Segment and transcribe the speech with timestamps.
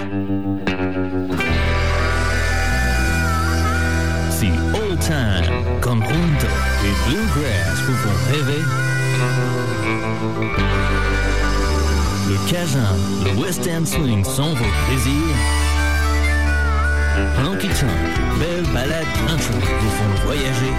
[0.00, 0.06] Si
[4.72, 5.44] old time,
[5.82, 6.46] conjunto
[6.84, 8.62] et bluegrass vous font rêver,
[12.28, 15.36] le cajun, le western swing sont vos plaisirs.
[17.44, 20.74] Honky Tonk, belle balade country vous font voyager.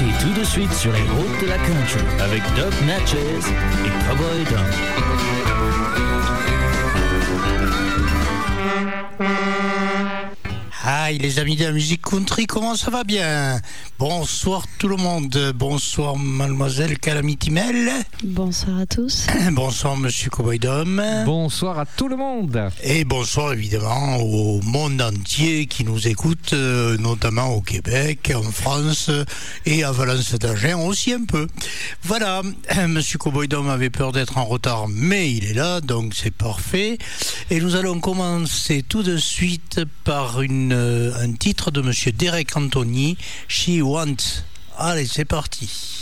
[0.00, 3.18] Tout de suite sur les routes de la country avec Doc Natchez
[3.84, 4.64] et Cowboy Dom.
[10.82, 13.60] Hi les amis de la musique country, comment ça va bien?
[13.98, 17.90] Bonsoir tout le monde, bonsoir mademoiselle Calamity Mel,
[18.24, 19.26] Bonsoir à tous.
[19.52, 22.70] bonsoir monsieur Cowboy Dom, Bonsoir à tout le monde.
[22.82, 29.10] et bonsoir évidemment au monde entier qui nous écoute, euh, notamment au Québec, en France
[29.66, 31.46] et à Valence d'Agen aussi un peu.
[32.04, 32.40] Voilà,
[32.88, 36.96] monsieur Cowboy Dom avait peur d'être en retard, mais il est là, donc c'est parfait.
[37.50, 42.56] Et nous allons commencer tout de suite par une, euh, un titre de monsieur Derek
[42.56, 43.16] Anthony,
[43.48, 44.44] She Wants.
[44.78, 46.00] Allez, c'est parti.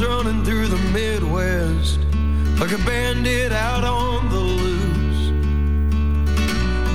[0.00, 2.00] Running through the Midwest
[2.58, 4.73] like a bandit out on the loose.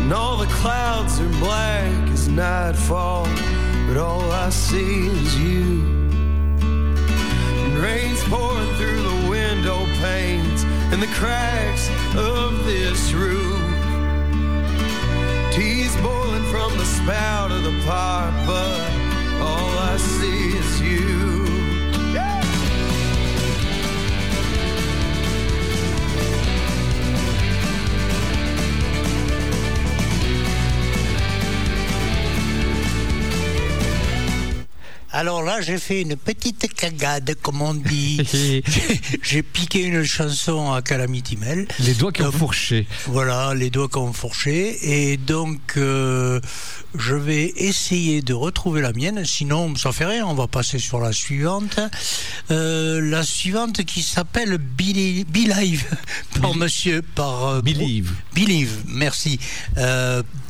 [0.09, 3.25] And all the clouds are black as nightfall,
[3.87, 5.83] but all I see is you.
[6.63, 13.61] And rain's pouring through the window panes and the cracks of this roof.
[15.53, 20.38] Tea's boiling from the spout of the pot, but all I see
[35.11, 38.21] Alors là, j'ai fait une petite cagade, comme on dit.
[39.23, 41.67] J'ai- piqué une chanson à Calamity Mel.
[41.79, 42.85] Les doigts qui ont fourché.
[43.07, 45.11] Voilà, les doigts qui ont fourché.
[45.11, 46.39] Et donc, euh,
[46.95, 49.25] je vais essayer de retrouver la mienne.
[49.25, 50.27] Sinon, ça fait rien.
[50.27, 51.79] On va passer sur la suivante.
[52.51, 55.85] Euh, la suivante qui s'appelle Billy- Believe
[56.41, 58.11] par monsieur, par euh, Believe.
[58.35, 59.39] Believe, merci.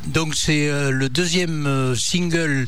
[0.06, 2.66] Donc c'est le deuxième single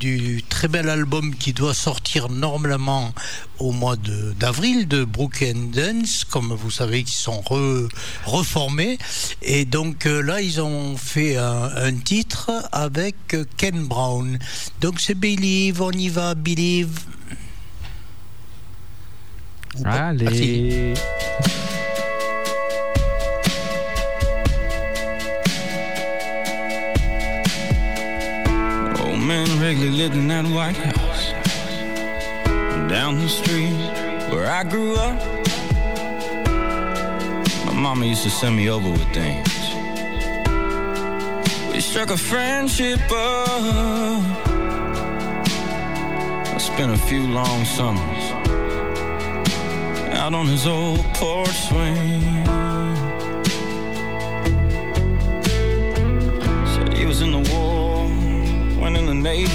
[0.00, 3.12] du très bel album qui doit sortir normalement
[3.58, 3.96] au mois
[4.38, 7.88] d'avril de Brooke and Dance, comme vous savez, qui sont re-
[8.24, 8.96] reformés.
[9.42, 14.38] Et donc euh, là, ils ont fait un, un titre avec euh, Ken Brown.
[14.80, 16.98] Donc c'est Believe, on y va, Believe.
[19.78, 20.94] Merci.
[29.30, 31.24] man regularly lived in that White House.
[32.90, 33.76] Down the street
[34.32, 35.16] where I grew up.
[37.64, 39.54] My mama used to send me over with things.
[41.70, 44.22] We struck a friendship up.
[46.56, 48.24] I spent a few long summers
[50.20, 52.22] out on his old porch swing.
[56.72, 57.89] Said he was in the war,
[59.22, 59.52] Navy,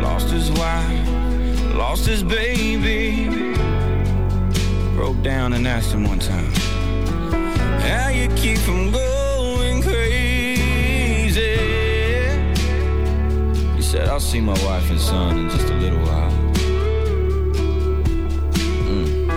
[0.00, 1.08] lost his wife,
[1.74, 3.26] lost his baby.
[4.94, 6.52] Broke down and asked him one time,
[7.80, 11.56] How you keep from going crazy?
[13.74, 16.30] He said, I'll see my wife and son in just a little while.
[18.86, 19.28] Mm.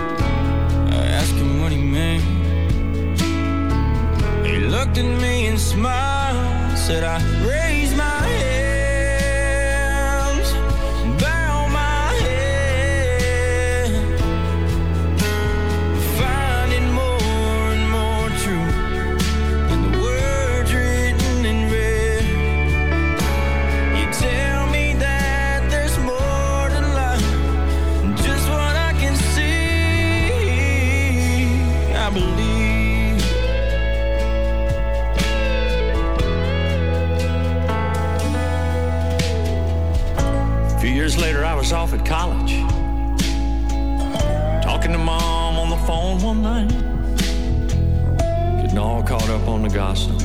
[0.92, 2.22] I asked him what he meant.
[4.46, 6.78] He looked at me and smiled.
[6.78, 7.18] Said I
[42.04, 42.60] college.
[44.62, 46.70] Talking to mom on the phone one night.
[48.62, 50.18] Getting all caught up on the gossip.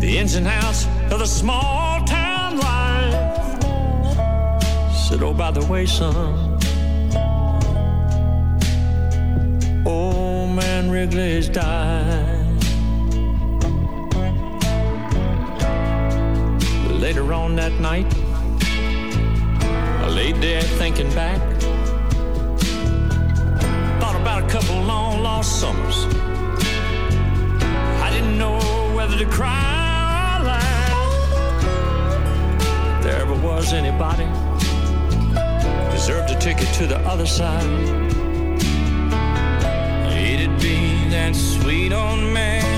[0.00, 3.12] The ins and outs of the small town life.
[5.08, 6.56] Said, oh, by the way, son.
[9.86, 12.44] Old man Wrigley's died.
[16.90, 18.15] Later on that night,
[20.26, 21.38] Laid there thinking back.
[24.00, 26.06] Thought about a couple long lost summers.
[28.02, 28.58] I didn't know
[28.96, 31.22] whether to cry or laugh.
[33.04, 34.26] There ever was anybody
[35.92, 37.62] deserved a ticket to the other side.
[40.10, 42.75] It'd be that sweet old man.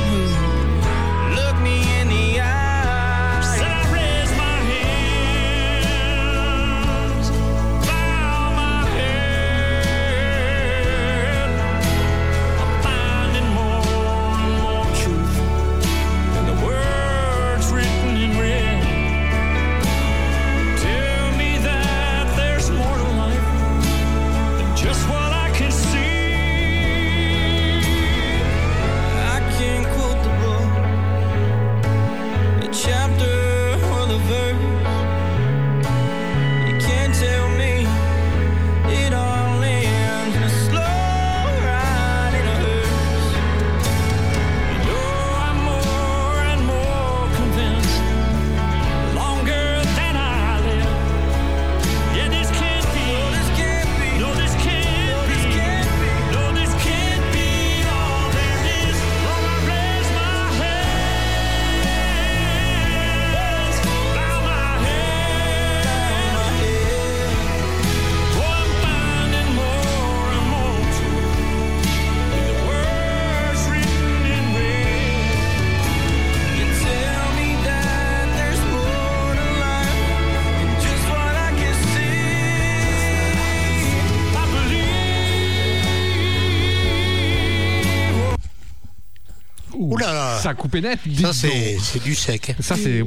[91.20, 92.54] Ça, c'est du sec.
[92.60, 93.02] Ça, c'est.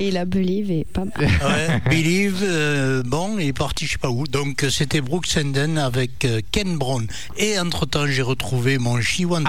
[0.00, 1.12] Et la Believe est pas mal.
[1.18, 4.26] Ouais, believe, euh, bon, il est parti, je sais pas où.
[4.26, 7.06] Donc, c'était Brooks Senden avec euh, Ken Brown.
[7.36, 9.46] Et entre-temps, j'ai retrouvé mon She Wanted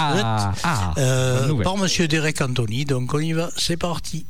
[0.97, 2.85] euh, par Monsieur Derek Anthony.
[2.85, 4.25] Donc, on y va, c'est parti.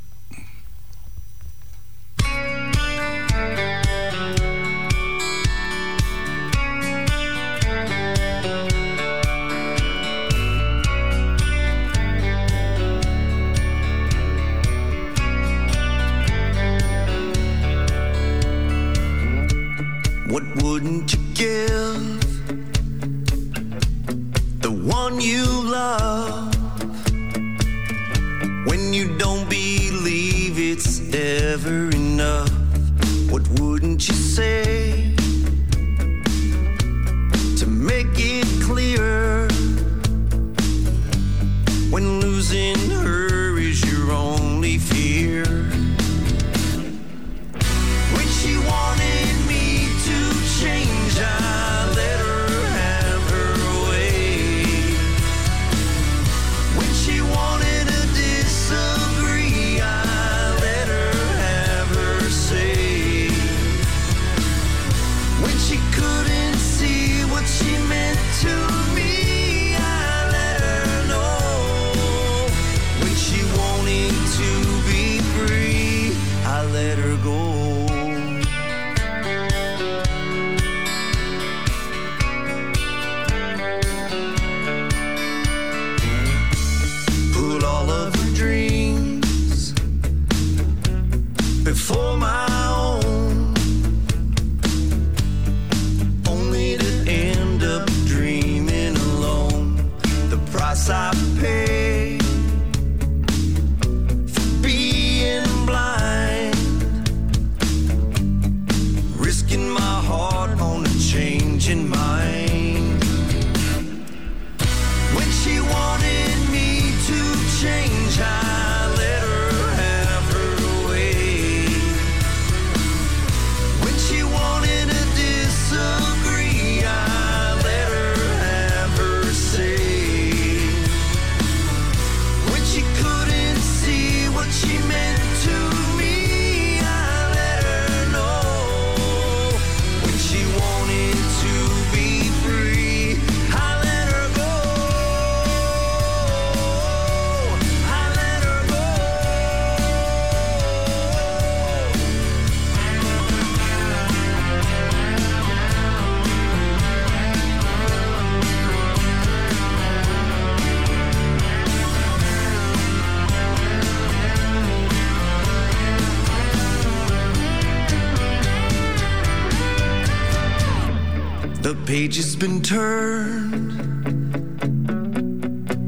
[172.07, 173.71] Page has been turned,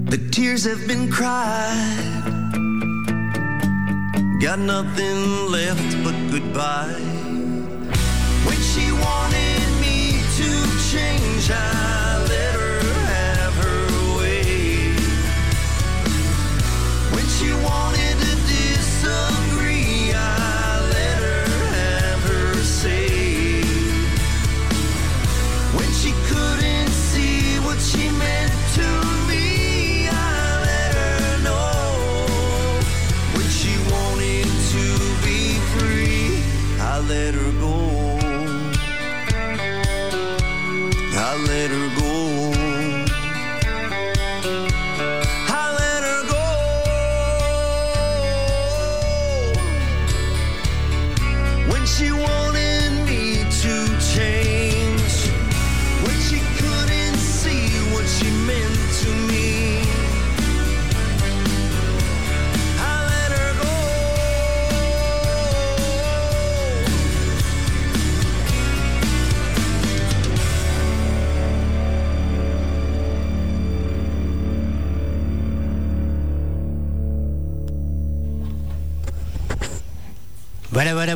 [0.10, 2.24] the tears have been cried.
[4.42, 7.09] Got nothing left but goodbye.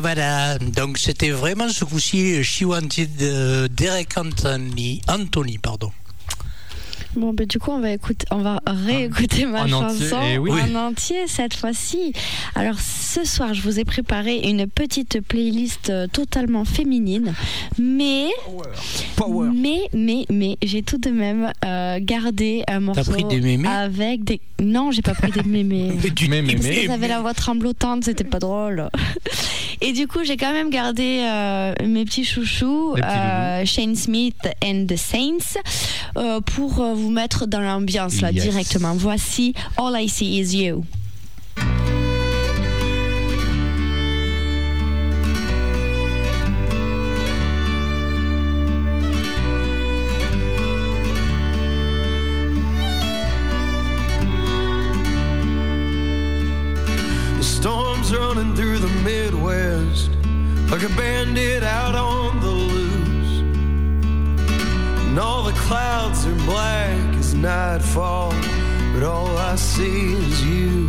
[0.00, 0.58] voilà.
[0.58, 5.92] Donc c'était vraiment ce coup-ci She Wanted de Derek Anthony, Anthony pardon.
[7.16, 10.38] Bon, ben du coup, on va écouter, on va réécouter ma En entier, chanson eh
[10.38, 10.50] oui.
[10.50, 12.12] en entier cette fois-ci.
[12.54, 17.34] Alors, ce soir, je vous ai préparé une petite playlist euh, totalement féminine,
[17.78, 18.28] mais,
[19.16, 19.50] Power.
[19.54, 24.24] mais, mais, mais, j'ai tout de même euh, gardé un morceau pris des mémés avec
[24.24, 24.40] des.
[24.60, 25.92] Non, j'ai pas pris des mémés.
[26.14, 28.88] du mais, Parce la voix tremblotante, c'était pas drôle.
[29.80, 34.36] Et du coup, j'ai quand même gardé euh, mes petits chouchous, petits euh, Shane Smith
[34.64, 35.60] and the Saints,
[36.16, 38.44] euh, pour euh, vous mettre dans l'ambiance là Yes.
[38.44, 38.94] directement.
[38.94, 40.84] Voici All I See Is You.
[58.12, 60.10] Running through the Midwest
[60.70, 62.83] like a bandit out on the loose.
[65.14, 68.30] And all the clouds are black as nightfall,
[68.92, 70.88] but all I see is you.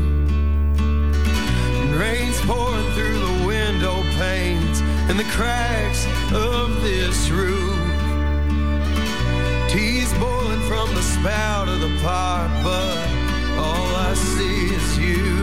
[0.79, 4.79] And rain's pouring through the window panes
[5.10, 7.77] and the cracks of this roof.
[9.70, 15.34] Tea's boiling from the spout of the pot, but all I see is you.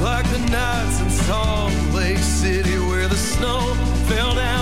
[0.00, 3.60] Like the nights in Salt Lake City where the snow
[4.08, 4.59] fell down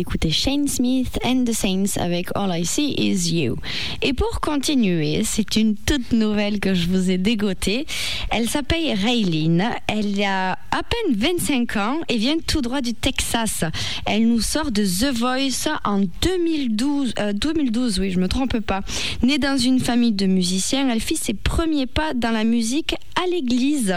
[0.00, 3.56] d'écouter Shane Smith and the Saints avec All I See Is You.
[4.00, 7.84] Et pour continuer, c'est une toute nouvelle que je vous ai dégotée.
[8.30, 9.68] Elle s'appelle Raylene.
[9.88, 13.64] Elle a à peine 25 ans et vient tout droit du Texas.
[14.06, 17.12] Elle nous sort de The Voice en 2012.
[17.34, 18.80] 2012, euh, oui, je me trompe pas.
[19.22, 22.94] Née dans une famille de musiciens, elle fit ses premiers pas dans la musique
[23.26, 23.96] l'église.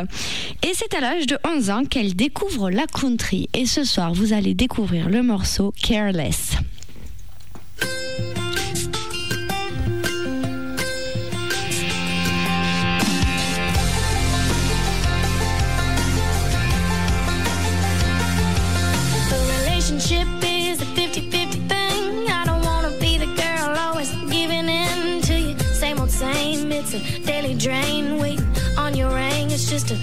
[0.63, 3.49] Et c'est à l'âge de 11 ans qu'elle découvre la country.
[3.53, 6.57] Et ce soir, vous allez découvrir le morceau Careless.
[29.63, 29.95] It's just a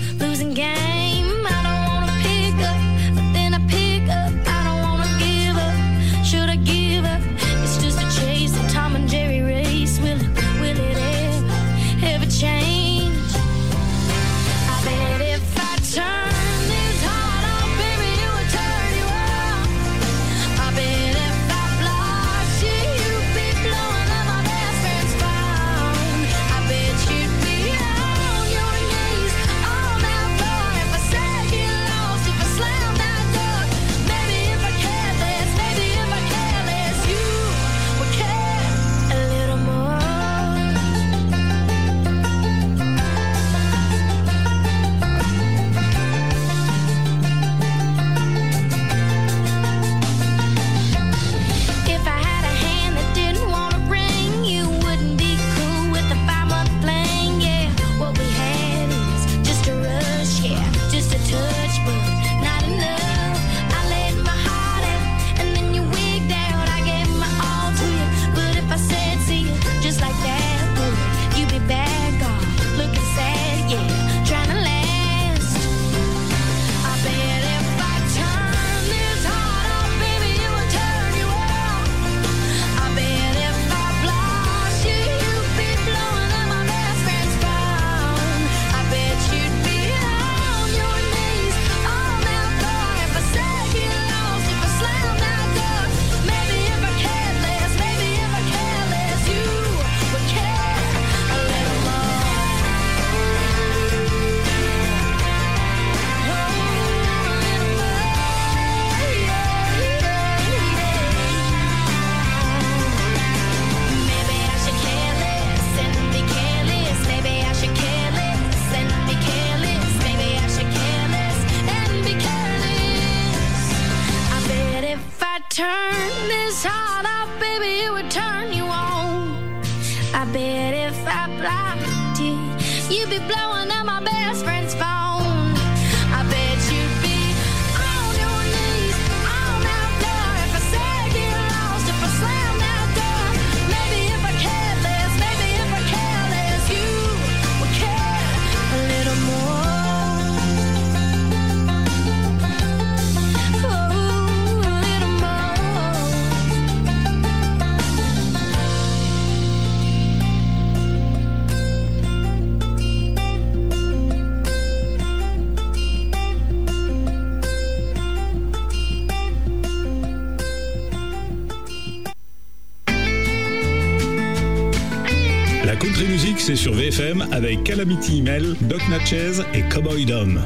[177.81, 180.39] Calamity Email, Doc Natchez et Cowboy Dom.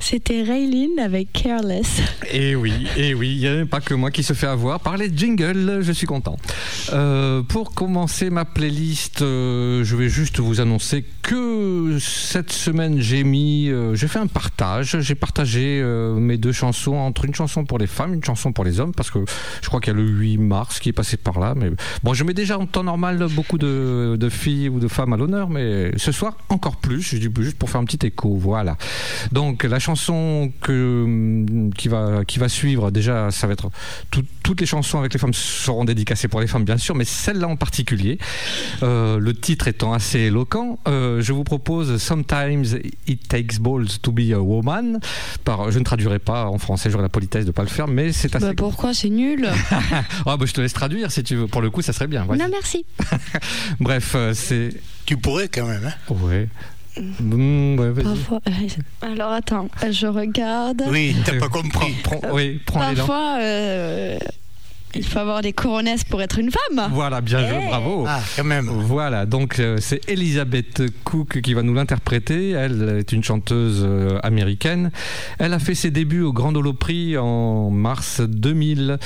[0.00, 2.00] C'était Raylene avec Careless.
[2.30, 4.80] Et Eh oui, et oui, il n'y a pas que moi qui se fait avoir
[4.80, 6.36] par les jingles, je suis content.
[6.94, 11.04] Euh, pour commencer ma playlist, euh, je vais juste vous annoncer
[11.98, 16.94] cette semaine j'ai mis, euh, j'ai fait un partage, j'ai partagé euh, mes deux chansons
[16.96, 19.18] entre une chanson pour les femmes, une chanson pour les hommes, parce que
[19.62, 21.54] je crois qu'il y a le 8 mars qui est passé par là.
[21.56, 21.70] Mais
[22.02, 25.48] bon, je mets déjà en temps normal beaucoup de, filles ou de femmes à l'honneur,
[25.48, 27.02] mais ce soir encore plus.
[27.02, 28.76] Juste pour faire un petit écho, voilà.
[29.32, 33.70] Donc la chanson que, qui, va, suivre, déjà, ça va être
[34.10, 37.04] tout- toutes les chansons avec les femmes seront dédicacées pour les femmes, bien sûr, mais
[37.04, 38.18] celle-là en particulier,
[38.82, 42.64] euh, le titre étant assez éloquent, euh, je vous propose Sometimes
[43.06, 45.00] It Takes Balls to Be a Woman.
[45.44, 47.88] Par, je ne traduirai pas en français, j'aurai la politesse de ne pas le faire,
[47.88, 48.46] mais c'est assez.
[48.46, 49.48] Bah pourquoi c'est nul?
[50.26, 51.46] Ah, bah, je te laisse traduire si tu veux.
[51.46, 52.24] Pour le coup, ça serait bien.
[52.24, 52.84] Non merci.
[53.80, 54.70] Bref, euh, c'est.
[55.06, 56.48] Tu pourrais quand même, hein Ouais.
[57.20, 58.02] Mm, ouais.
[58.02, 58.40] Parfois.
[59.00, 60.82] Alors attends, je regarde.
[60.88, 61.92] Oui, t'as pas compris.
[62.02, 62.80] Prends- prends- oui, prends.
[62.80, 64.18] Parfois, euh,
[64.94, 66.88] il faut avoir des coronesses pour être une femme.
[66.92, 67.68] Voilà, bien joué, Hey.
[67.68, 68.04] bravo.
[68.06, 68.66] Ah, quand même.
[68.66, 72.50] Voilà, donc euh, c'est Elizabeth Cook qui va nous l'interpréter.
[72.50, 74.90] Elle est une chanteuse euh, américaine.
[75.38, 78.98] Elle a fait ses débuts au Grand Ole Opry en mars 2000.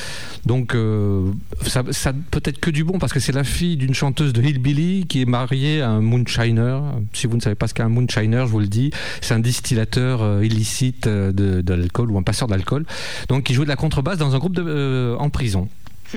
[0.44, 1.31] Donc euh,
[1.62, 4.42] ça, ça peut être que du bon parce que c'est la fille d'une chanteuse de
[4.42, 6.79] Hillbilly qui est mariée à un moonshiner.
[7.12, 9.38] Si vous ne savez pas ce qu'est un moonshiner, je vous le dis, c'est un
[9.40, 12.85] distillateur euh, illicite de, de l'alcool ou un passeur d'alcool.
[13.29, 15.68] Donc qui jouait de la contrebasse dans un groupe de, euh, en prison.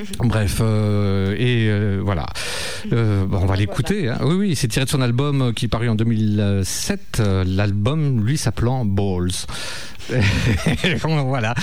[0.24, 2.26] Bref, euh, et euh, voilà.
[2.94, 4.10] Euh, bon, on va l'écouter.
[4.10, 4.18] hein.
[4.24, 7.18] Oui, oui, c'est tiré de son album qui est paru en 2007.
[7.20, 9.32] euh, L'album, lui, s'appelant Balls.
[11.26, 11.54] voilà.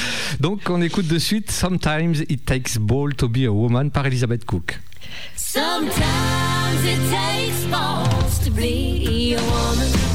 [0.41, 4.45] Donc, on écoute de suite Sometimes It Takes Ball to Be a Woman par Elizabeth
[4.45, 4.79] Cook.
[5.37, 10.06] Sometimes it takes balls to be a woman.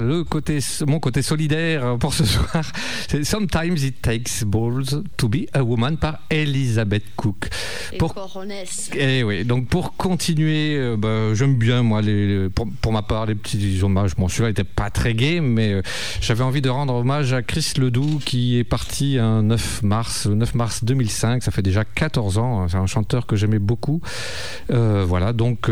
[0.00, 2.64] Le côté, mon côté solidaire pour ce soir.
[3.10, 7.48] C'est Sometimes It Takes Balls to Be a Woman par Elizabeth Cook.
[7.98, 8.14] Pour
[8.94, 13.24] et oui, donc pour continuer, euh, bah, j'aime bien moi les, pour, pour ma part
[13.24, 14.14] les petits hommages.
[14.14, 15.82] Bon, celui-là n'était pas très gai, mais euh,
[16.20, 20.34] j'avais envie de rendre hommage à Chris Ledoux qui est parti un 9 mars, le
[20.34, 21.42] 9 mars 2005.
[21.42, 22.60] Ça fait déjà 14 ans.
[22.60, 22.66] hein.
[22.68, 24.02] C'est un chanteur que j'aimais beaucoup.
[24.70, 25.70] Euh, voilà, donc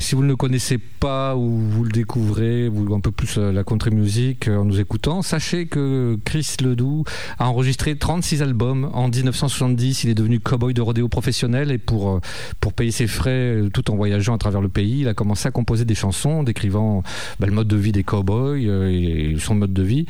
[0.00, 3.64] si vous ne le connaissez pas ou vous le découvrez, ou un peu plus la
[3.64, 7.04] country music en nous écoutant, sachez que Chris Ledoux
[7.38, 10.04] a enregistré 36 albums en 1970.
[10.04, 12.20] Il est devenu cowboy de rodéo professionnel et pour, euh,
[12.60, 15.48] pour payer ses frais euh, tout en voyageant à travers le pays, il a commencé
[15.48, 17.02] à composer des chansons décrivant
[17.40, 20.06] bah, le mode de vie des cowboys euh, et son mode de vie.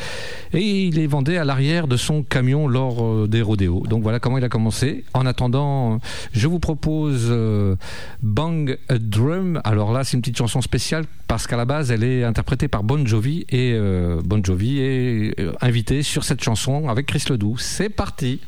[0.52, 3.84] Et il les vendait à l'arrière de son camion lors des rodéos.
[3.88, 5.04] Donc voilà comment il a commencé.
[5.14, 6.00] En attendant,
[6.32, 7.34] je vous propose
[8.22, 9.60] Bang a Drum.
[9.64, 12.84] Alors là, c'est une petite chanson spéciale parce qu'à la base, elle est interprétée par
[12.84, 13.76] Bon Jovi et
[14.24, 17.56] Bon Jovi est invité sur cette chanson avec Chris Ledoux.
[17.58, 18.40] C'est parti.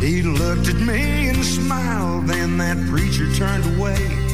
[0.00, 4.27] He looked at me and smiled, then that preacher turned away.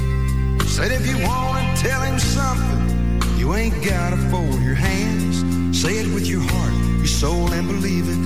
[0.74, 5.38] Said, if you want to tell him something, you ain't got to fold your hands.
[5.80, 8.18] Say it with your heart, your soul, and believe it,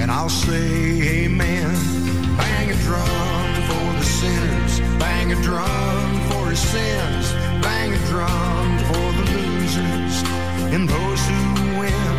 [0.00, 1.74] and I'll say amen.
[2.36, 8.78] Bang a drum for the sinners, bang a drum for his sins, bang a drum
[8.86, 10.22] for the losers
[10.74, 12.14] and those who win.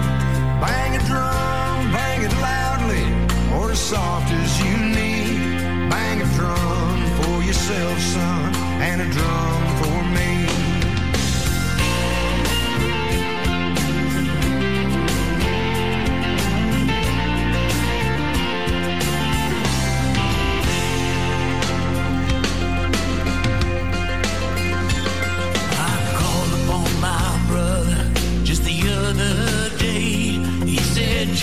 [0.60, 3.06] Bang a drum, bang it loudly
[3.58, 5.90] or as soft as you need.
[5.90, 9.67] Bang a drum for yourself, son, and a drum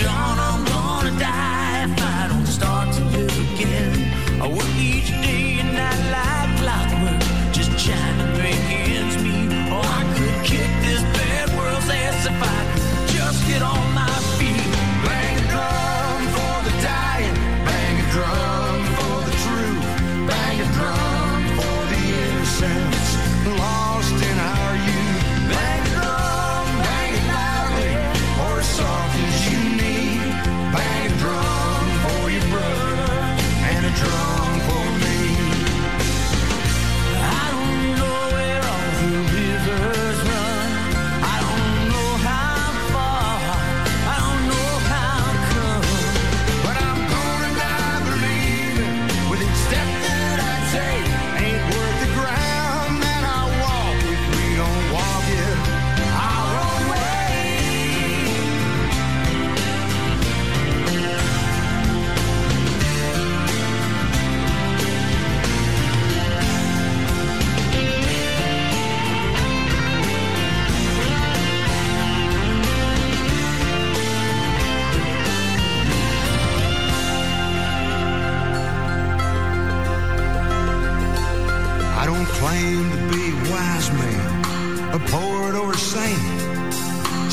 [0.05, 0.34] John,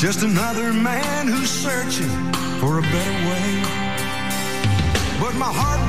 [0.03, 2.09] Just another man who's searching
[2.59, 3.63] for a better way.
[5.17, 5.82] But my heart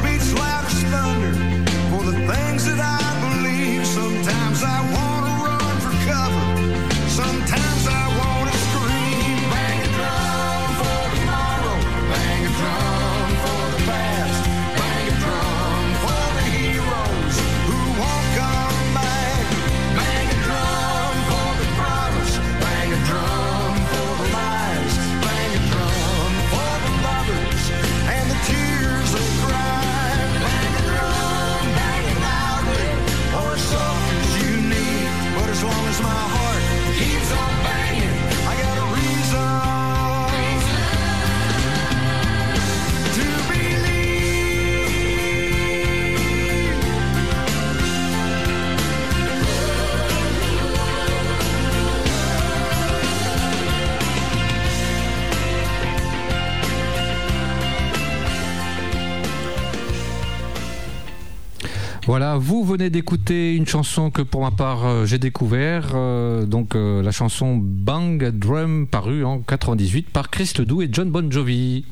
[62.17, 66.77] Voilà, vous venez d'écouter une chanson que pour ma part euh, j'ai découvert, euh, donc
[66.77, 71.85] euh, la chanson Bang Drum parue en 98 par Chris Ledoux et John Bon Jovi.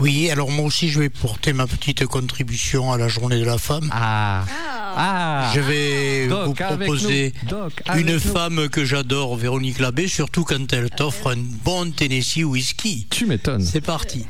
[0.00, 3.58] Oui, alors moi aussi je vais porter ma petite contribution à la journée de la
[3.58, 3.88] femme.
[3.92, 4.94] Ah, ah.
[4.96, 5.52] ah.
[5.54, 7.32] Je vais vous proposer
[7.96, 13.06] une femme que j'adore, Véronique Labbé, surtout quand elle t'offre un bon Tennessee whisky.
[13.08, 13.64] Tu m'étonnes.
[13.64, 14.26] C'est parti.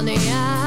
[0.00, 0.59] on the eye.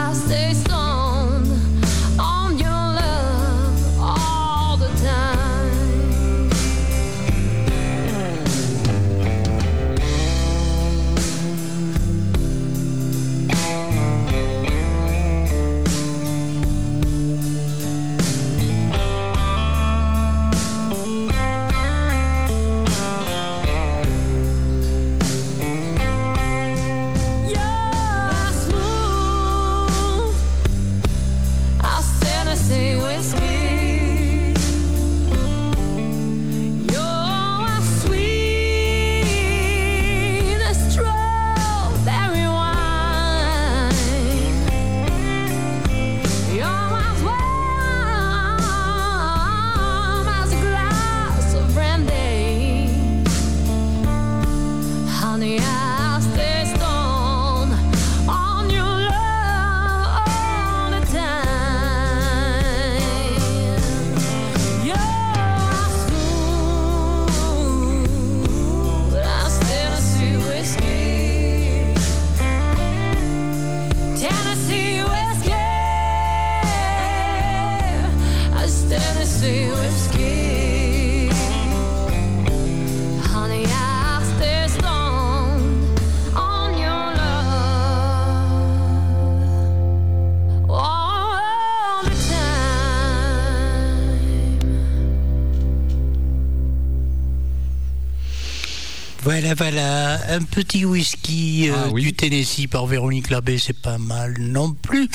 [99.33, 100.35] Voilà, voilà.
[100.35, 105.09] Un petit whisky euh, ah du Tennessee par Véronique Labbé, c'est pas mal non plus.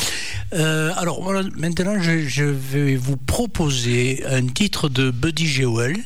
[0.55, 5.97] Euh, alors voilà, maintenant, je, vais vous proposer un titre de Buddy Jewel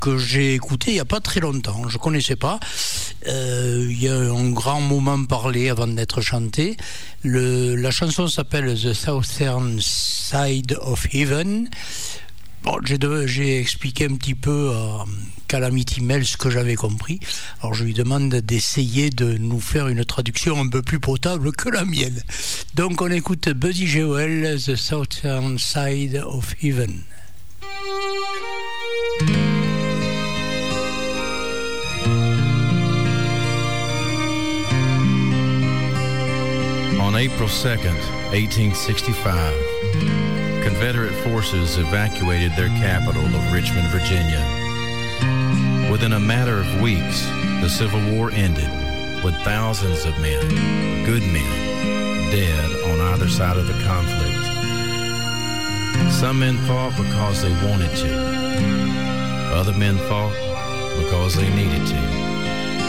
[0.00, 1.88] que j'ai écouté il n'y a pas très longtemps.
[1.88, 2.60] Je ne connaissais pas.
[3.26, 6.76] Euh, il y a un grand moment parlé avant d'être chanté.
[7.24, 11.68] La chanson s'appelle The Southern Side of Heaven.
[12.62, 14.72] Bon, j'ai expliqué un petit peu.
[15.46, 17.20] Calamity Mel ce que j'avais compris.
[17.60, 21.68] Alors je lui demande d'essayer de nous faire une traduction un peu plus potable que
[21.68, 22.22] la mienne.
[22.74, 27.02] Donc on écoute Buddy Jewel, The Southern Side of Heaven.
[37.00, 37.96] On April 2nd,
[38.32, 39.34] 1865,
[40.64, 44.65] Confederate forces evacuated their capital of Richmond, Virginia.
[45.90, 47.24] Within a matter of weeks,
[47.62, 48.68] the Civil War ended
[49.24, 54.36] with thousands of men, good men, dead on either side of the conflict.
[56.12, 58.12] Some men fought because they wanted to.
[59.54, 60.34] Other men fought
[60.98, 62.26] because they needed to.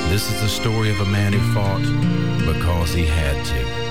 [0.10, 1.82] This is the story of a man who fought
[2.46, 3.87] because he had to.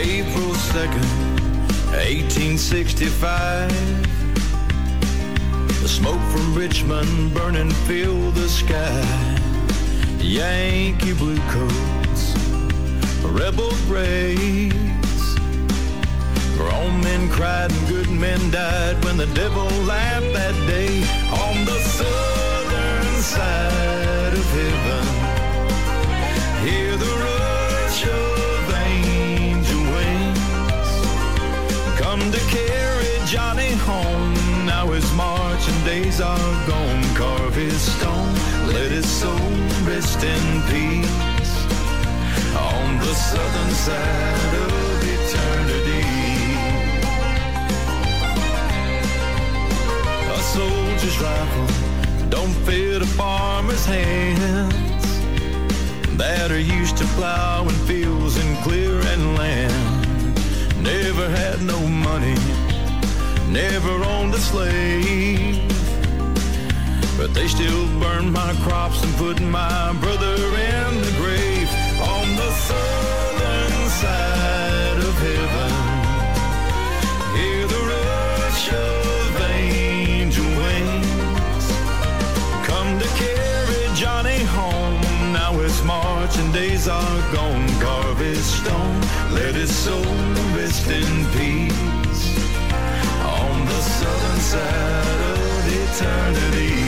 [0.00, 1.04] April 2nd,
[1.92, 3.68] 1865.
[5.82, 9.04] The smoke from Richmond burning filled the sky.
[10.18, 12.34] Yankee blue coats,
[13.22, 14.72] rebel grays.
[16.56, 21.04] Grown men cried and good men died when the devil laughed that day
[21.44, 25.04] on the southern side of heaven.
[26.66, 27.09] Hear the
[32.20, 34.34] come to carry Johnny home.
[34.66, 37.02] Now his marching days are gone.
[37.14, 38.34] Carve his stone,
[38.66, 39.50] let his soul
[39.84, 41.54] rest in peace
[42.56, 46.06] on the southern side of eternity.
[50.36, 51.68] A soldier's rifle
[52.28, 55.04] don't fit a farmer's hands
[56.16, 59.99] that are used to plowing fields and clearing land.
[60.82, 62.36] Never had no money,
[63.48, 65.58] never owned a slave.
[67.18, 71.70] But they still burn my crops and put my brother in the grave
[72.00, 75.72] on the southern side of heaven.
[77.36, 81.66] Hear the rush of angel wings
[82.66, 85.00] come to carry Johnny home.
[85.32, 87.68] Now his marching days are gone.
[87.80, 88.99] Carve his stone,
[89.32, 90.02] let his soul
[90.56, 92.24] rest in peace
[93.22, 96.79] on the southern side of eternity.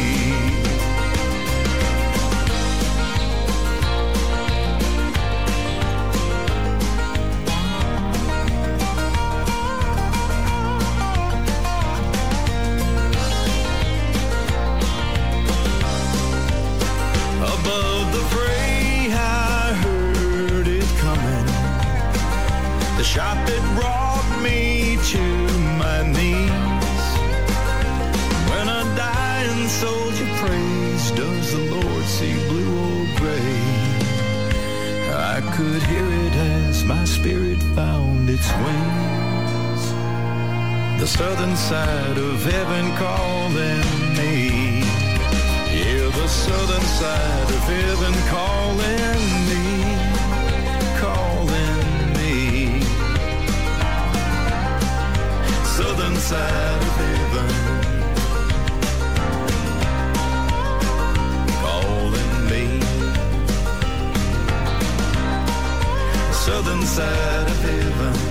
[23.12, 25.24] Shot that brought me to
[25.82, 27.04] my knees.
[28.50, 33.58] When a dying soldier prays, does the Lord see blue or gray?
[35.34, 39.82] I could hear it as my spirit found its wings.
[41.02, 43.88] The southern side of heaven calling
[44.18, 44.36] me.
[45.78, 49.61] Yeah, the southern side of heaven calling me,
[56.22, 57.48] side of heaven,
[61.62, 62.64] calling me.
[66.32, 68.21] Southern side of heaven.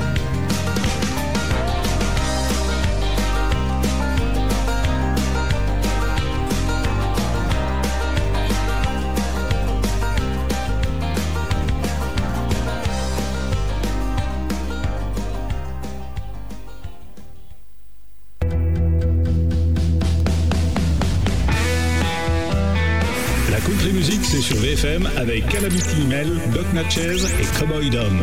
[24.55, 28.19] VFM avec Calamity Mel, Doc Natchez et Cowboy Dom.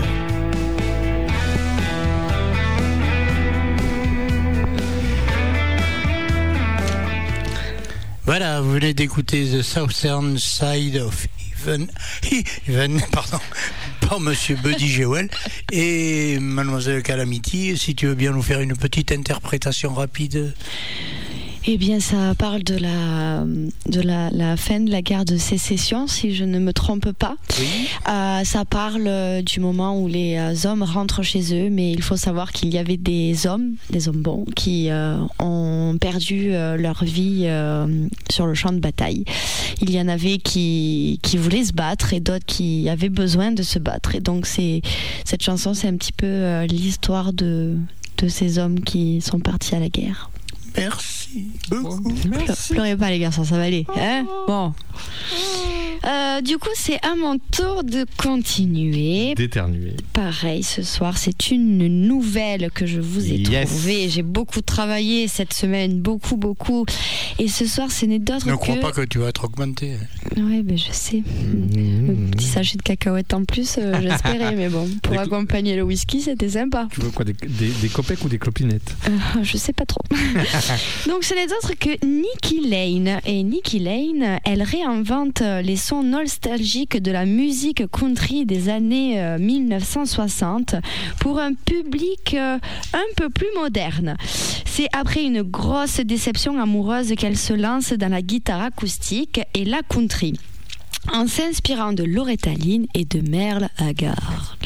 [8.25, 11.27] Voilà, vous venez d'écouter The Southern Side of
[11.61, 11.89] Heaven,
[12.69, 13.41] Heaven pardon,
[14.01, 15.31] par Monsieur Buddy Jewel
[15.73, 17.77] et Mademoiselle Calamity.
[17.77, 20.55] Si tu veux bien nous faire une petite interprétation rapide.
[21.71, 26.07] Eh bien, ça parle de la, de la, la fin de la guerre de sécession,
[26.07, 27.37] si je ne me trompe pas.
[28.09, 32.01] Euh, ça parle euh, du moment où les euh, hommes rentrent chez eux, mais il
[32.01, 36.79] faut savoir qu'il y avait des hommes, des hommes bons, qui euh, ont perdu euh,
[36.79, 37.47] leur vie
[38.31, 39.27] sur le champ de bataille.
[39.83, 43.63] Il y en avait qui, qui voulaient se battre et d'autres qui avaient besoin de
[43.63, 44.15] se battre.
[44.15, 44.81] Et donc, c'est,
[45.27, 47.77] cette chanson, c'est un petit peu l'histoire de,
[48.17, 50.31] de ces hommes qui sont partis à la guerre.
[50.79, 52.11] Merci beaucoup.
[52.13, 53.87] Ple- Pleurez pas les garçons, ça va aller.
[53.97, 54.73] Hein bon.
[56.07, 59.35] Euh, du coup, c'est à mon tour de continuer.
[59.35, 59.97] D'éternuer.
[60.13, 63.69] Pareil, ce soir, c'est une nouvelle que je vous ai Yes.
[63.69, 64.09] trouvée.
[64.09, 66.87] J'ai beaucoup travaillé cette semaine, beaucoup, beaucoup.
[67.39, 68.59] Et ce soir, ce n'est d'autre Ne que...
[68.59, 69.97] crois pas que tu vas être augmenté.
[70.37, 71.19] Oui, ben je sais.
[71.19, 72.11] Mmh.
[72.29, 74.55] Un petit sachet de cacahuètes en plus, euh, j'espérais.
[74.55, 76.89] mais bon, pour Des- accompagner le whisky, c'était sympa.
[76.93, 78.95] Tu veux quoi Des, des, des copecs ou des clopinettes?
[79.09, 80.03] Euh, je sais pas trop.
[81.09, 83.21] Donc ce n'est autre que Nikki Lane.
[83.27, 89.21] Et Nikki Lane, elle réinvente euh, les sons nostalgiques de la musique country des années
[89.21, 90.77] euh, 1960
[91.21, 92.59] pour un public euh,
[92.93, 94.17] un peu plus moderne.
[94.65, 99.81] C'est après une grosse déception amoureuse qu'elle se lance dans la guitare acoustique et la
[99.83, 100.35] country
[101.13, 104.57] en s'inspirant de Loretta Lynn et de Merle Haggard.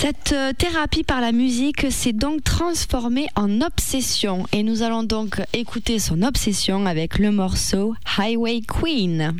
[0.00, 5.42] Cette euh, thérapie par la musique s'est donc transformée en obsession et nous allons donc
[5.52, 9.34] écouter son obsession avec le morceau Highway Queen.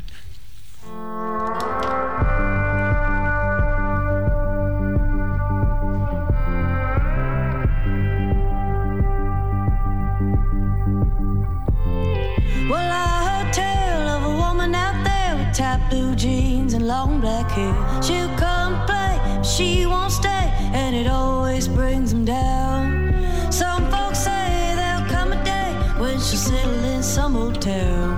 [19.61, 23.13] She won't stay, and it always brings them down.
[23.53, 28.09] Some folks say there'll come a day when she'll settle in some old town.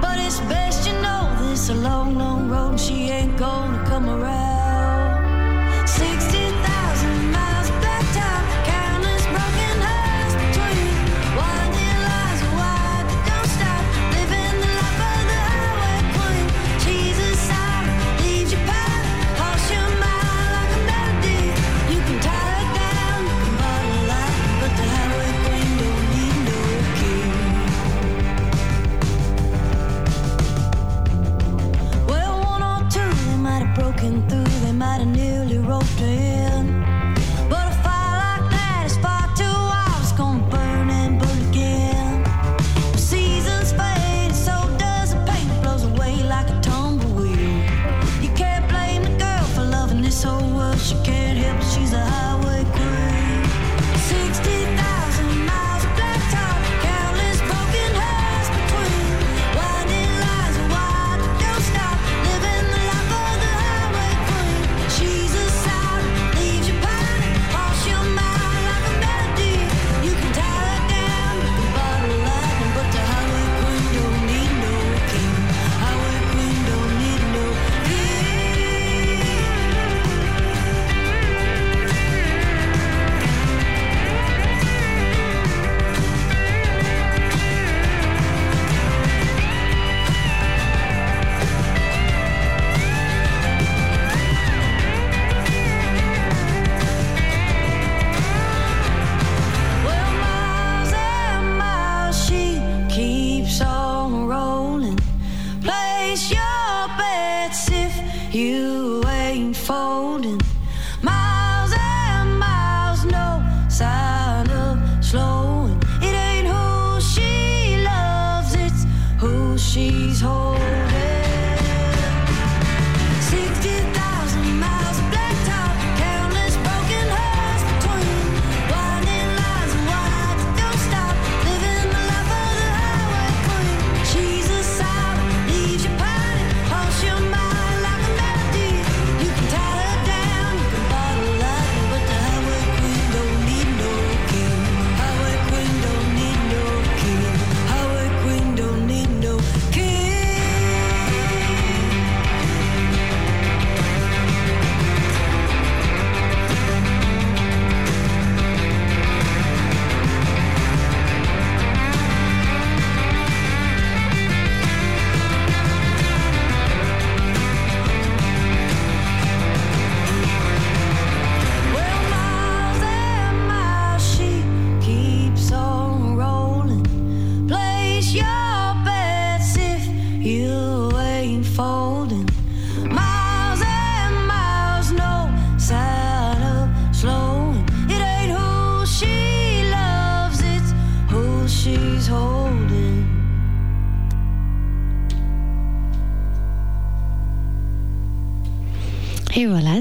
[0.00, 4.45] But it's best you know this a long, long road, she ain't gonna come around.
[34.96, 36.45] got a newly roped in.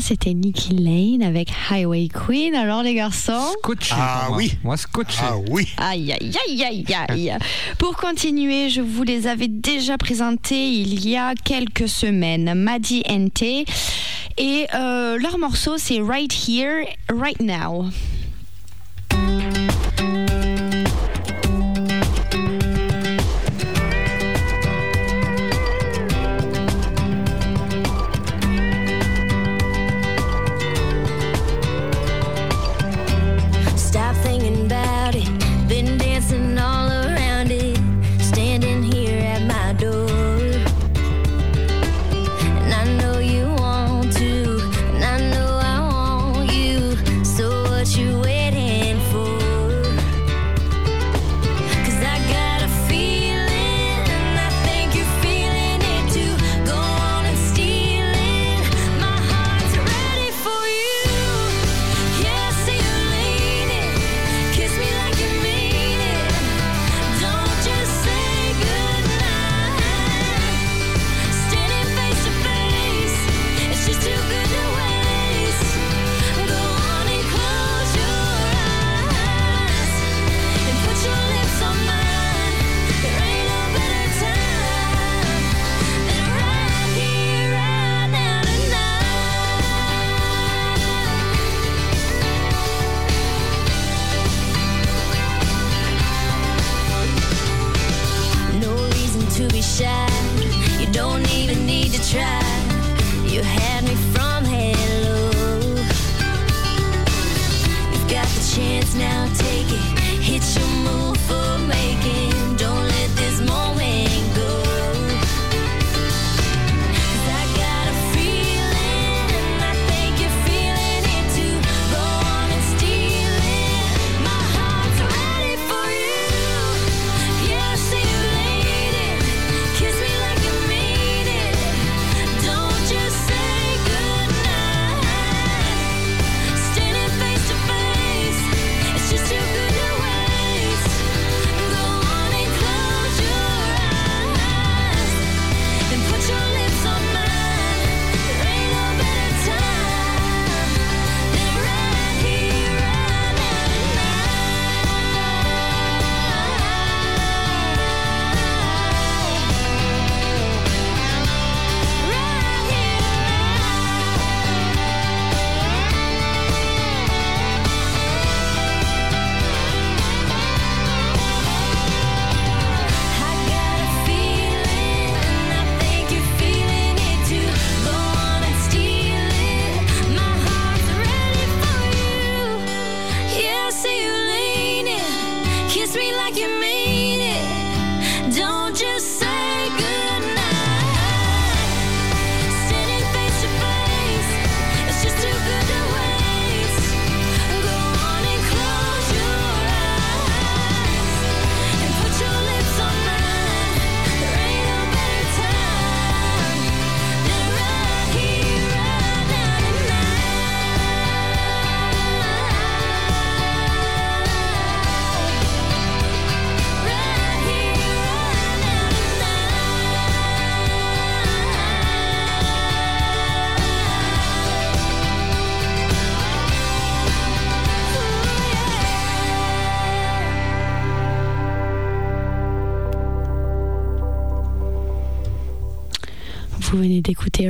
[0.05, 2.53] C'était Nicky Lane avec Highway Queen.
[2.53, 3.53] Alors les garçons?
[3.57, 3.95] Scotché.
[3.97, 4.37] Ah moi.
[4.37, 4.51] oui.
[4.63, 5.17] Moi, scotché.
[5.19, 5.67] Ah oui.
[5.77, 7.37] Aïe, aïe, aïe, aïe, aïe.
[7.79, 12.53] Pour continuer, je vous les avais déjà présentés il y a quelques semaines.
[12.53, 13.65] Maddie NT.
[14.37, 17.85] Et euh, leur morceau, c'est Right Here, Right Now.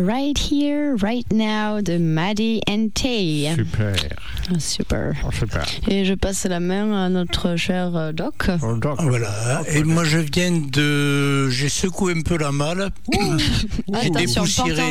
[0.06, 3.54] D'écouter Right Here, Right Now de Maddie and Tay.
[3.56, 3.96] Super.
[4.50, 5.14] Ah, Super.
[5.26, 5.64] Oh, super.
[5.88, 8.50] Et je passe la main à notre cher euh, Doc.
[8.62, 8.98] Oh, doc.
[9.02, 9.62] Voilà.
[9.70, 11.50] Et moi, je viens de.
[11.50, 12.90] J'ai secoué un peu la malle.
[14.04, 14.84] J'ai dépoussiéré.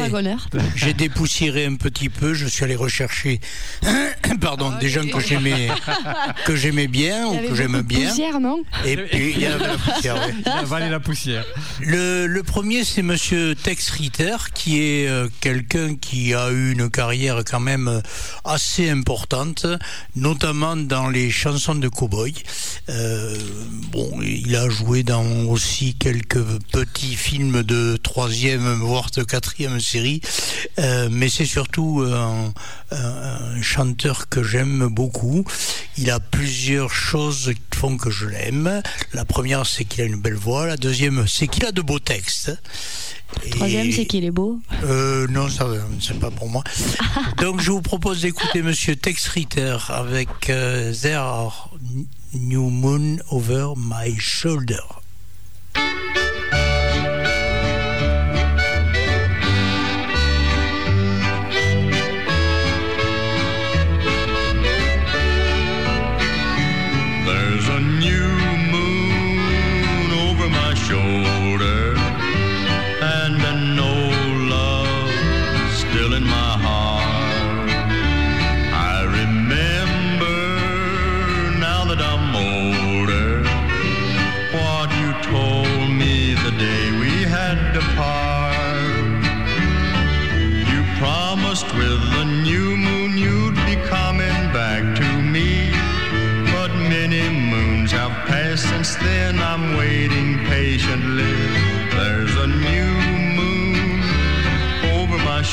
[0.77, 2.33] J'ai dépoussiéré un petit peu.
[2.35, 3.41] Je suis allé rechercher,
[4.41, 5.69] pardon, des gens que j'aimais,
[6.47, 8.09] que j'aimais bien Il y ou avait que j'aime bien.
[8.09, 8.63] poussière, non?
[8.87, 10.15] Et puis il y avait la poussière.
[10.17, 10.35] ouais.
[10.45, 11.45] Il a avalé la poussière.
[11.81, 16.91] Le, le premier, c'est Monsieur Tex Ritter, qui est euh, quelqu'un qui a eu une
[16.91, 18.01] carrière quand même euh,
[18.45, 19.67] assez importante,
[20.17, 22.35] notamment dans les chansons de cow-boy.
[22.89, 23.39] Euh,
[23.91, 30.21] bon, il a joué dans aussi quelques petits films de troisième, voire de quatrième série,
[30.79, 32.53] Euh, mais c'est surtout un,
[33.63, 35.45] chanteur que j'aime beaucoup.
[35.99, 38.83] Il a plusieurs choses font que je l'aime.
[39.13, 40.67] La première, c'est qu'il a une belle voix.
[40.67, 42.53] La deuxième, c'est qu'il a de beaux textes.
[43.51, 44.59] Troisième, c'est qu'il est beau.
[44.85, 45.67] euh, non, ça,
[46.01, 46.63] c'est pas pour moi.
[47.39, 51.71] Donc, je vous propose d'écouter Monsieur Tex Ritter avec euh, There are
[52.35, 54.81] New Moon Over My Shoulder.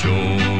[0.03, 0.50] Over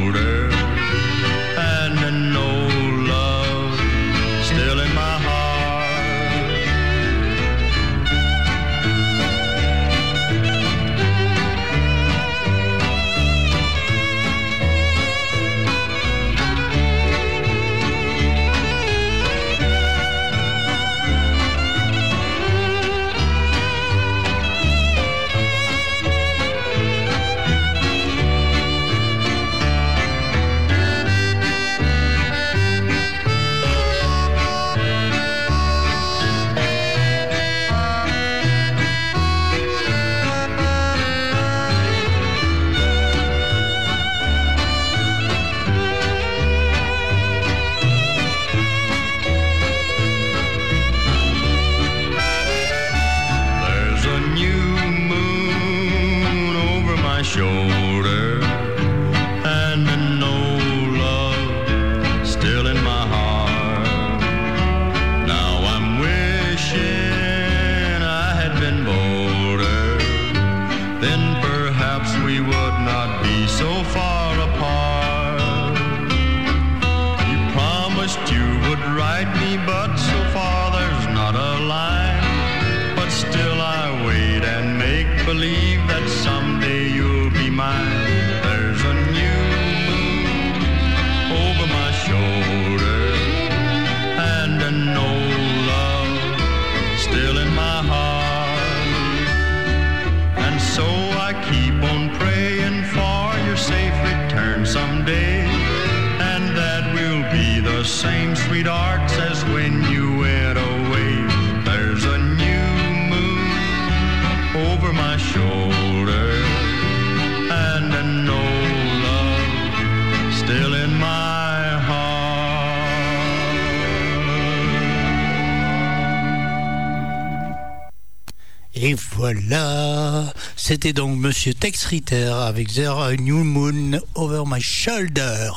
[131.92, 135.50] Avec There a New Moon Over My Shoulder.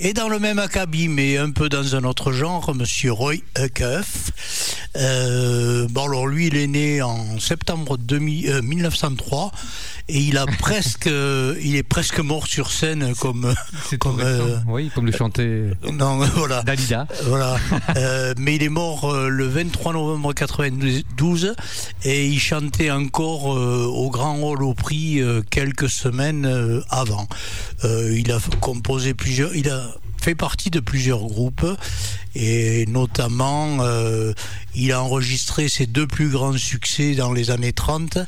[0.00, 4.32] Et dans le même acabit, mais un peu dans un autre genre, Monsieur Roy Huckoff.
[4.96, 9.52] Euh, bon alors lui, il est né en septembre 2000, euh, 1903
[10.08, 13.54] et il a presque, euh, il est presque mort sur scène comme,
[13.98, 16.62] comme euh, Oui, comme le chantait non, voilà.
[16.62, 17.06] Dalida.
[17.24, 17.56] Voilà.
[17.96, 21.54] Euh, mais il est mort euh, le 23 novembre 92
[22.04, 27.26] et il chantait encore euh, au Grand Hall au Prix euh, quelques semaines euh, avant.
[27.84, 29.54] Euh, il a composé plusieurs.
[29.54, 29.86] Il a
[30.20, 31.66] fait partie de plusieurs groupes
[32.34, 34.32] et notamment euh,
[34.74, 38.18] il a enregistré ses deux plus grands succès dans les années 30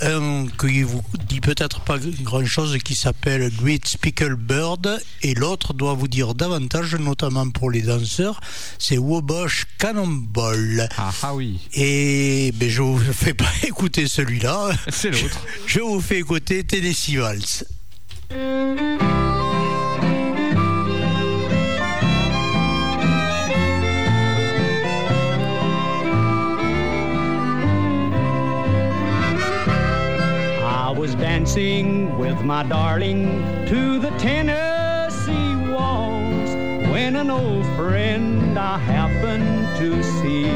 [0.00, 5.74] un qui vous dit peut-être pas grand chose qui s'appelle Great Speaker Bird et l'autre
[5.74, 8.40] doit vous dire davantage notamment pour les danseurs
[8.78, 10.88] c'est Wabash Cannonball.
[10.96, 11.60] Ah, ah oui.
[11.74, 14.70] Et ben, je vous fais pas écouter celui-là.
[14.88, 15.44] C'est l'autre.
[15.66, 17.64] Je vous fais écouter Tennessee Waltz
[31.18, 33.26] dancing with my darling
[33.66, 36.50] to the Tennessee walls
[36.90, 40.48] when an old friend I happened to see.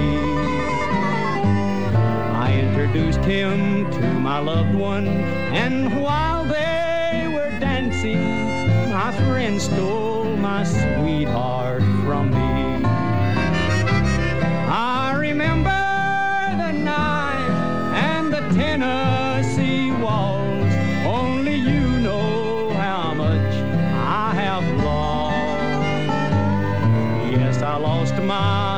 [2.47, 10.37] I introduced him to my loved one, and while they were dancing, my friend stole
[10.37, 12.85] my sweetheart from me.
[14.69, 17.51] I remember the night
[17.95, 19.12] and the tenor.
[28.33, 28.72] mind.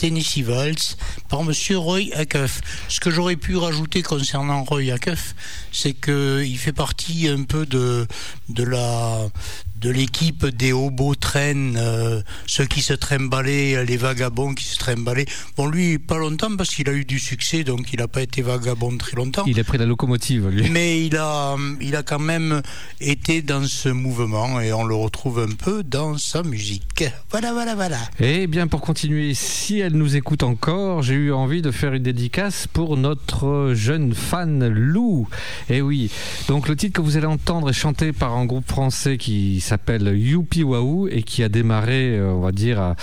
[0.00, 0.96] Tennessee Waltz
[1.28, 2.62] par Monsieur Roy Acuff.
[2.88, 5.34] Ce que j'aurais pu rajouter concernant Roy Acuff,
[5.72, 8.06] c'est qu'il fait partie un peu de,
[8.48, 15.26] de l'équipe des hobos traînes, euh, ceux qui se trimbalaient, les vagabonds qui se trimbalaient.
[15.56, 18.42] Bon, lui, pas longtemps parce qu'il a eu du succès, donc il n'a pas été
[18.42, 19.44] vagabond très longtemps.
[19.46, 20.68] Il a pris la locomotive, lui.
[20.70, 22.62] Mais il a, il a quand même
[23.00, 27.04] été dans ce mouvement et on le retrouve un peu dans sa musique.
[27.30, 27.98] Voilà, voilà, voilà.
[28.18, 32.02] Eh bien, pour continuer, si elle nous écoute encore, j'ai eu envie de faire une
[32.02, 35.28] dédicace pour notre jeune fan Lou.
[35.68, 36.10] Eh oui,
[36.48, 40.18] donc le titre que vous allez entendre est chanté par un groupe français qui s'appelle
[40.18, 42.94] Youpi Wahoo et qui a démarré, euh, on va dire,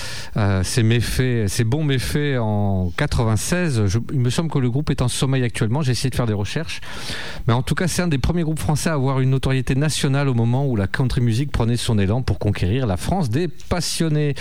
[0.63, 3.85] ses méfaits, ses bons méfaits en 96.
[3.87, 5.81] Je- il me semble que le groupe est en sommeil actuellement.
[5.81, 6.81] J'ai essayé de faire des recherches,
[7.47, 10.29] mais en tout cas, c'est un des premiers groupes français à avoir une notoriété nationale
[10.29, 14.35] au moment où la country music prenait son élan pour conquérir la France des passionnés.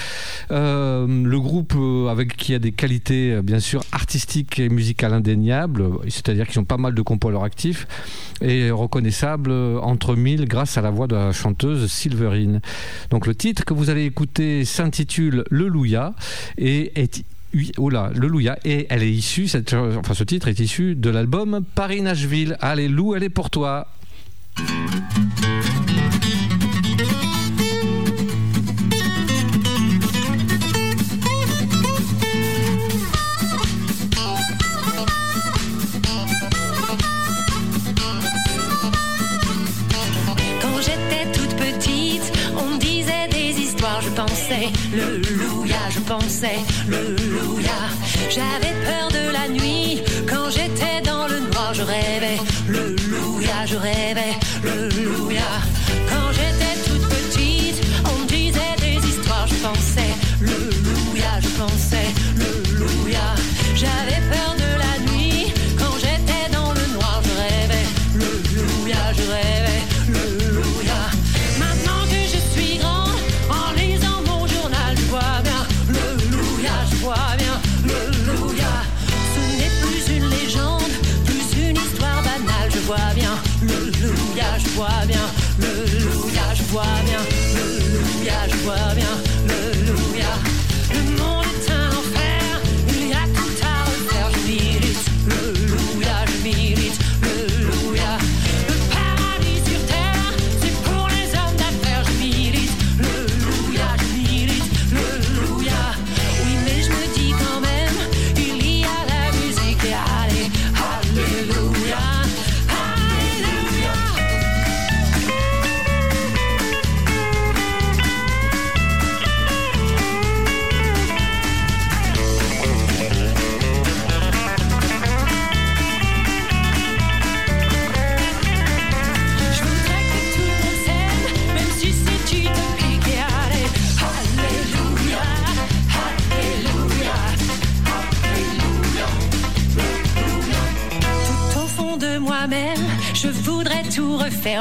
[0.51, 5.85] Euh, le groupe euh, avec qui a des qualités bien sûr artistiques et musicales indéniables,
[6.09, 7.87] c'est-à-dire qu'ils ont pas mal de compos à leur actif
[8.43, 9.51] et reconnaissables
[9.83, 12.61] entre mille grâce à la voix de la chanteuse Silverine.
[13.11, 16.15] Donc le titre que vous allez écouter s'intitule Le Louia
[16.57, 17.25] et est
[17.79, 22.57] oh le et elle est issue, cette, enfin ce titre est issu de l'album Paris-Nashville.
[22.61, 23.89] Allez, Lou, elle est pour toi.
[44.17, 46.59] Pensais le louia, je pensais
[46.89, 47.81] le louia.
[48.31, 51.75] J'avais peur de la nuit quand j'étais dans le noir.
[51.75, 55.51] Je rêvais le louia, je rêvais le louia.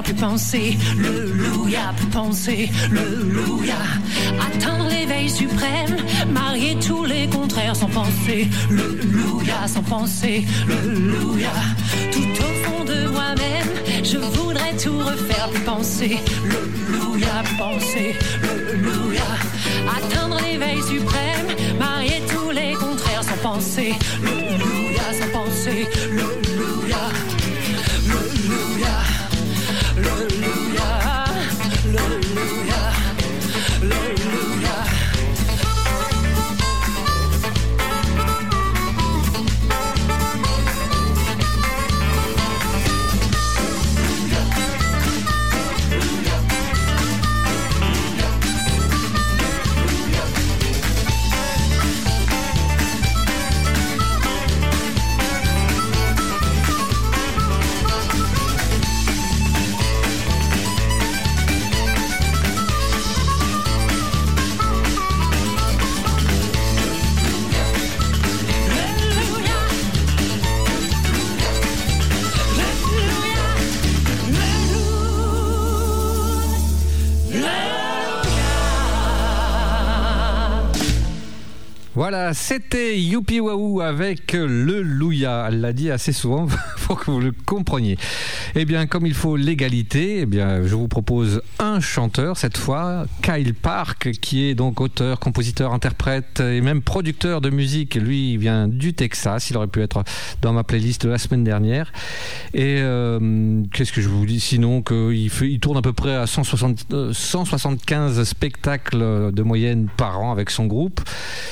[0.04, 3.76] Plus penser le louia, plus penser le louia.
[4.40, 5.98] Atteindre l'éveil suprême,
[6.34, 11.54] marier tous les contraires sans penser le louia, sans penser le louia.
[12.12, 13.70] Tout au fond de moi-même,
[14.04, 19.22] je voudrais tout refaire, plus penser le louia, plus penser le louia.
[19.98, 20.36] Atteindre
[20.76, 21.48] soleil suprême,
[21.80, 23.94] marier tous les contraires sans penser.
[24.24, 25.88] Alléluia, sans penser.
[26.06, 26.98] Alléluia,
[28.08, 29.15] Alléluia,
[82.08, 85.46] Voilà, c'était Youpi Wahoo avec le Louia.
[85.48, 86.46] Elle l'a dit assez souvent
[86.86, 87.98] pour que vous le compreniez.
[88.58, 93.06] Eh bien, comme il faut l'égalité, eh bien, je vous propose un chanteur cette fois,
[93.22, 97.96] Kyle Park, qui est donc auteur, compositeur, interprète et même producteur de musique.
[97.96, 99.50] Lui, il vient du Texas.
[99.50, 100.06] Il aurait pu être
[100.42, 101.92] dans ma playlist la semaine dernière.
[102.54, 104.40] Et euh, qu'est-ce que je vous dis?
[104.40, 110.22] Sinon qu'il il tourne à peu près à 160, euh, 175 spectacles de moyenne par
[110.22, 111.02] an avec son groupe.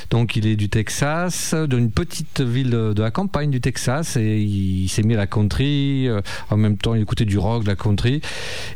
[0.10, 4.88] Donc il est du Texas, d'une petite ville de la campagne du Texas, et il,
[4.88, 6.08] s'est mis à la country.
[6.08, 8.22] euh, En même temps, il écoutait du rock, de la country.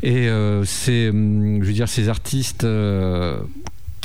[0.04, 2.66] Et euh, c'est, hum, je veux dire, ces artistes.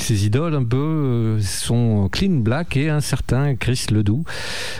[0.03, 4.23] Ses idoles un peu euh, sont Clean Black et un certain Chris Ledoux.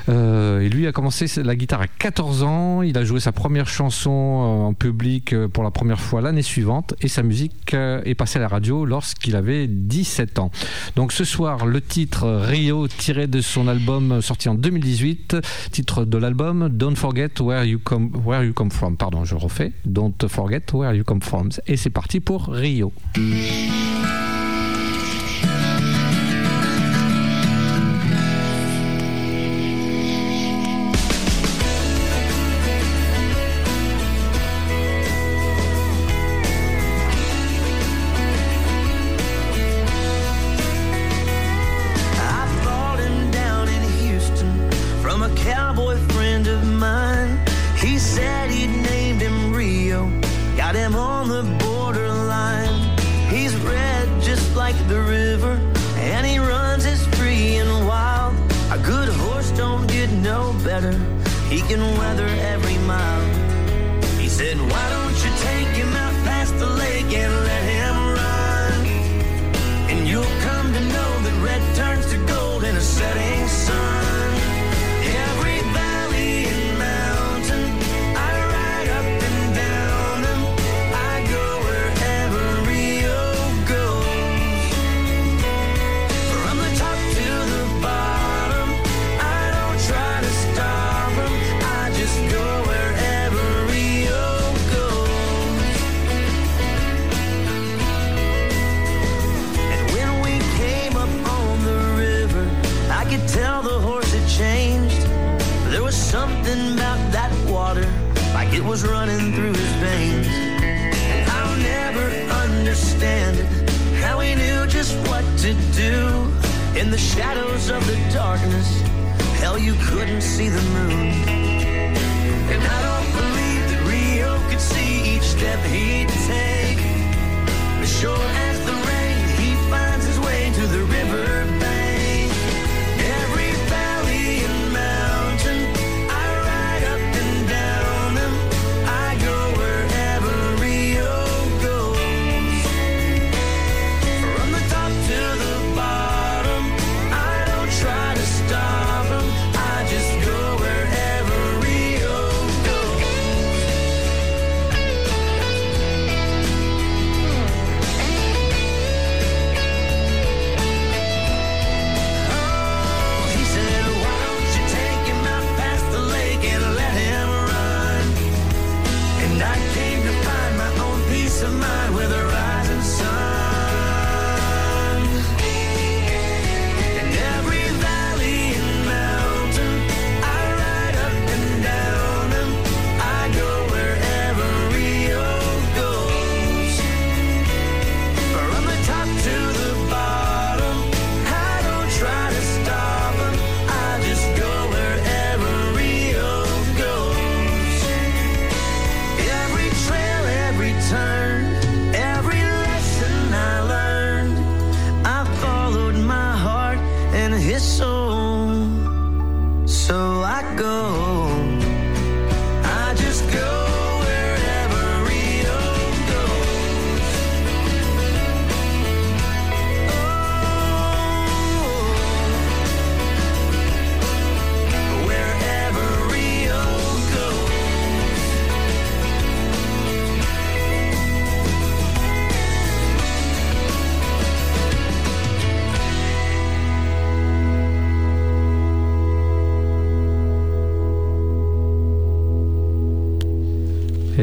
[0.10, 2.82] Euh, et lui a commencé la guitare à 14 ans.
[2.82, 6.94] Il a joué sa première chanson euh, en public pour la première fois l'année suivante
[7.02, 10.52] et sa musique est passée à la radio lorsqu'il avait 17 ans.
[10.96, 15.38] Donc ce soir, le titre Rio tiré de son album sorti en 2018,
[15.72, 18.98] titre de l'album Don't Forget Where You Come, Where you come From.
[18.98, 19.72] Pardon, je refais.
[19.86, 21.50] Don't Forget Where You Come From.
[21.68, 22.92] Et c'est parti pour Rio.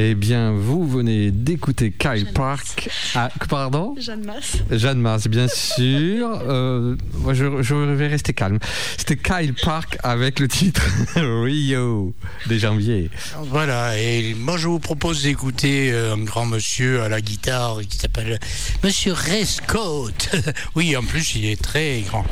[0.02, 2.88] Eh bien, vous venez d'écouter Kyle Park.
[3.14, 3.94] Ah, pardon?
[3.98, 4.58] Jeanne Masse.
[4.70, 6.28] Jeanne Mars, bien sûr.
[6.48, 8.58] Euh, moi, je, je vais rester calme.
[8.96, 10.82] C'était Kyle Park avec le titre
[11.16, 12.14] Rio
[12.46, 13.10] des janvier.
[13.44, 17.96] Voilà, et moi je vous propose d'écouter euh, un grand monsieur à la guitare qui
[17.96, 18.38] s'appelle
[18.82, 20.30] Monsieur Rescott.
[20.74, 22.24] oui, en plus il est très grand.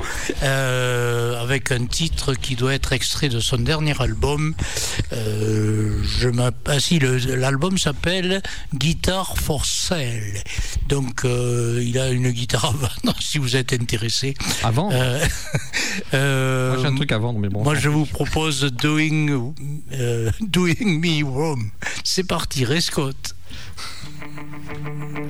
[0.43, 4.55] Euh, avec un titre qui doit être extrait de son dernier album.
[5.13, 6.29] Euh, je
[6.67, 8.43] ah, si, l'album s'appelle
[8.89, 10.43] Guitar for Sale.
[10.89, 14.33] Donc euh, il a une guitare à vendre si vous êtes intéressé.
[14.63, 15.23] À vendre Euh,
[16.15, 17.63] euh, Moi, j'ai un truc à vendre, mais bon.
[17.63, 19.53] moi, je vous propose Doing,
[19.93, 21.71] euh, doing Me Wrong.
[22.03, 23.35] C'est parti, Rescott.
[24.19, 25.28] could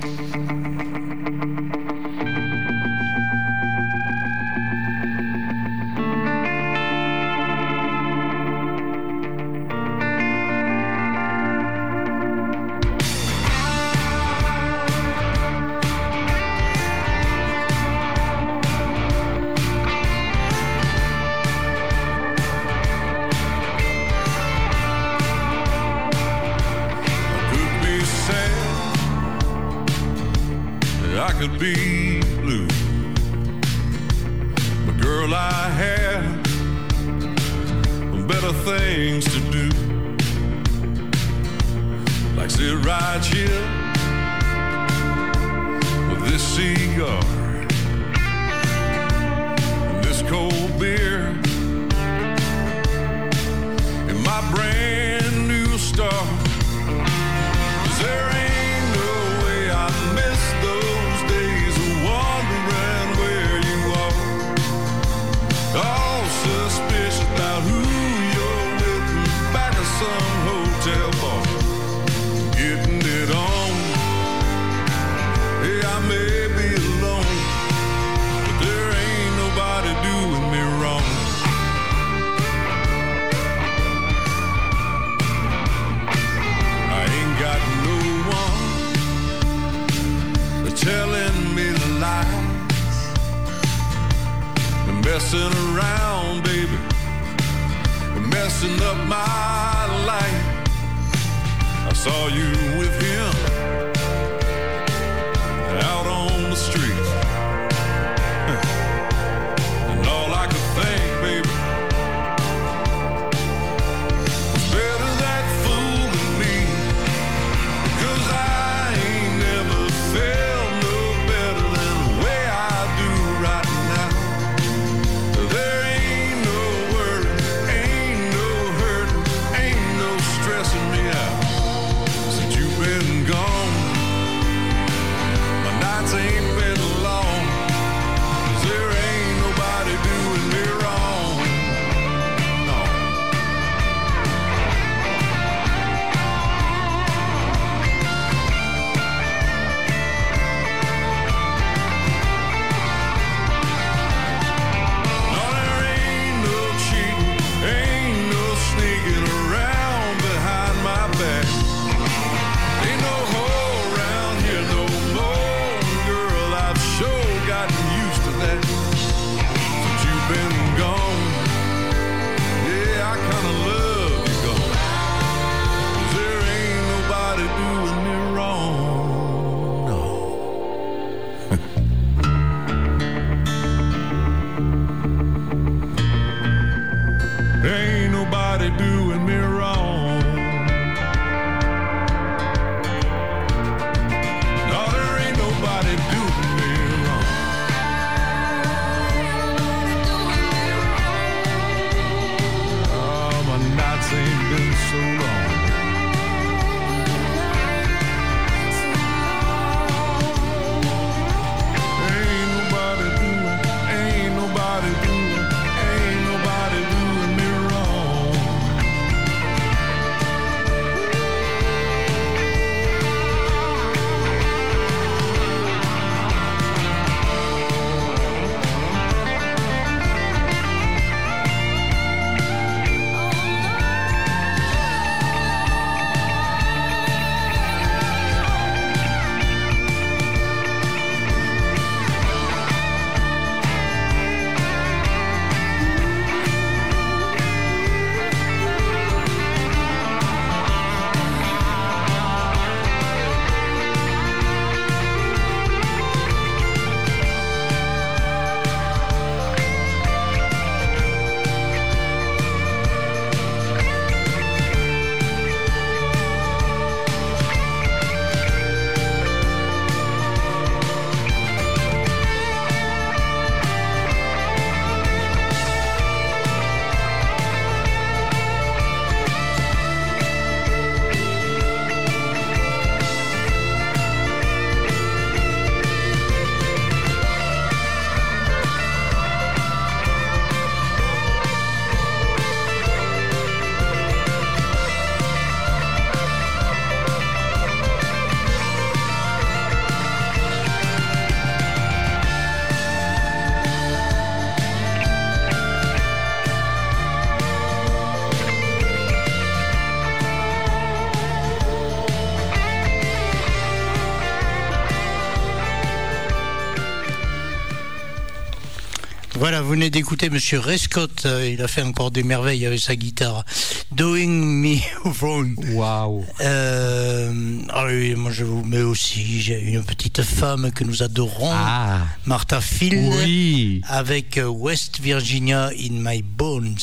[319.69, 321.27] vous venez d'écouter Monsieur Rescott.
[321.27, 323.45] Euh, il a fait encore des merveilles avec sa guitare.
[323.91, 324.77] Doing me
[325.21, 325.53] wrong.
[325.75, 326.25] Waouh.
[326.41, 329.39] Euh, ah oui, moi je vous mets aussi.
[329.39, 331.51] J'ai une petite femme que nous adorons.
[331.53, 331.99] Ah.
[332.25, 336.79] Martha Field, avec euh, West Virginia in My Bones.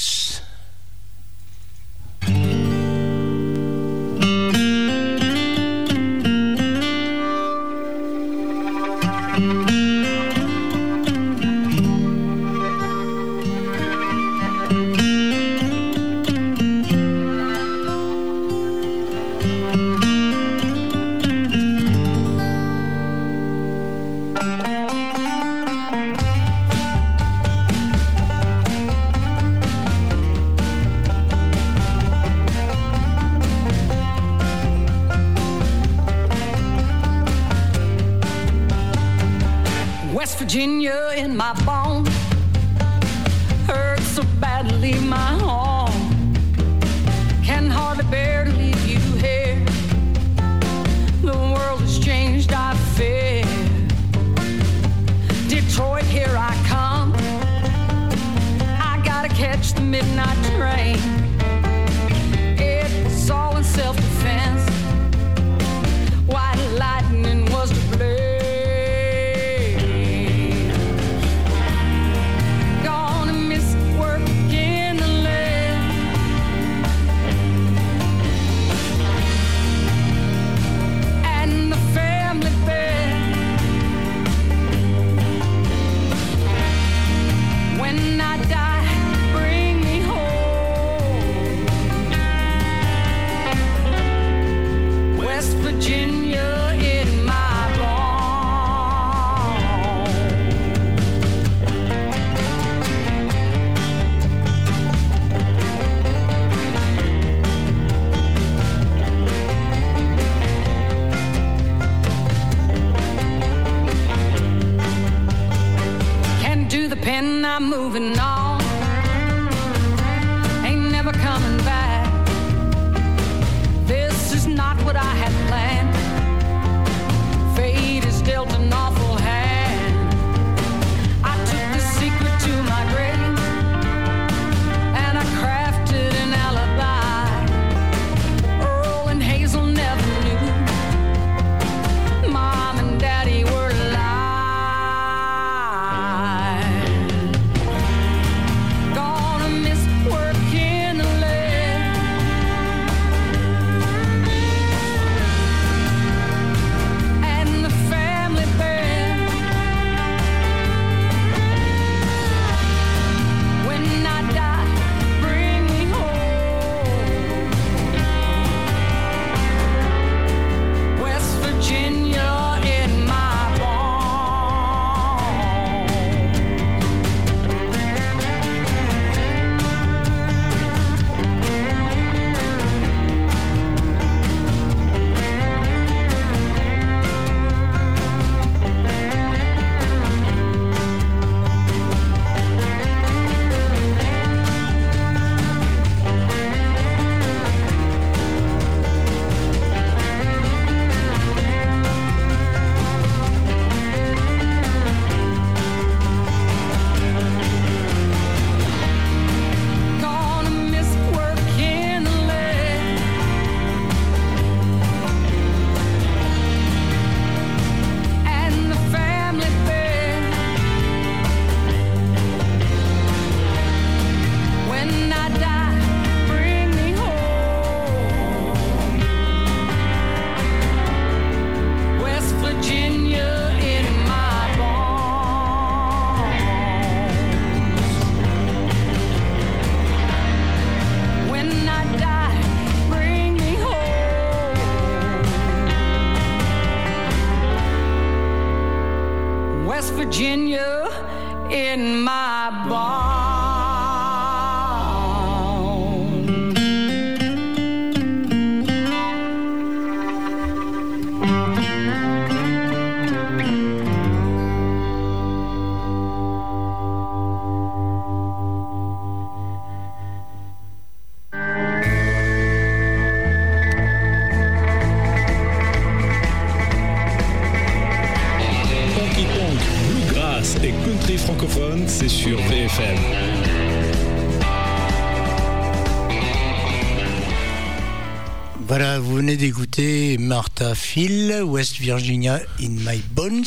[289.27, 293.43] Venez d'écouter Martha Phil, West Virginia in My Bones,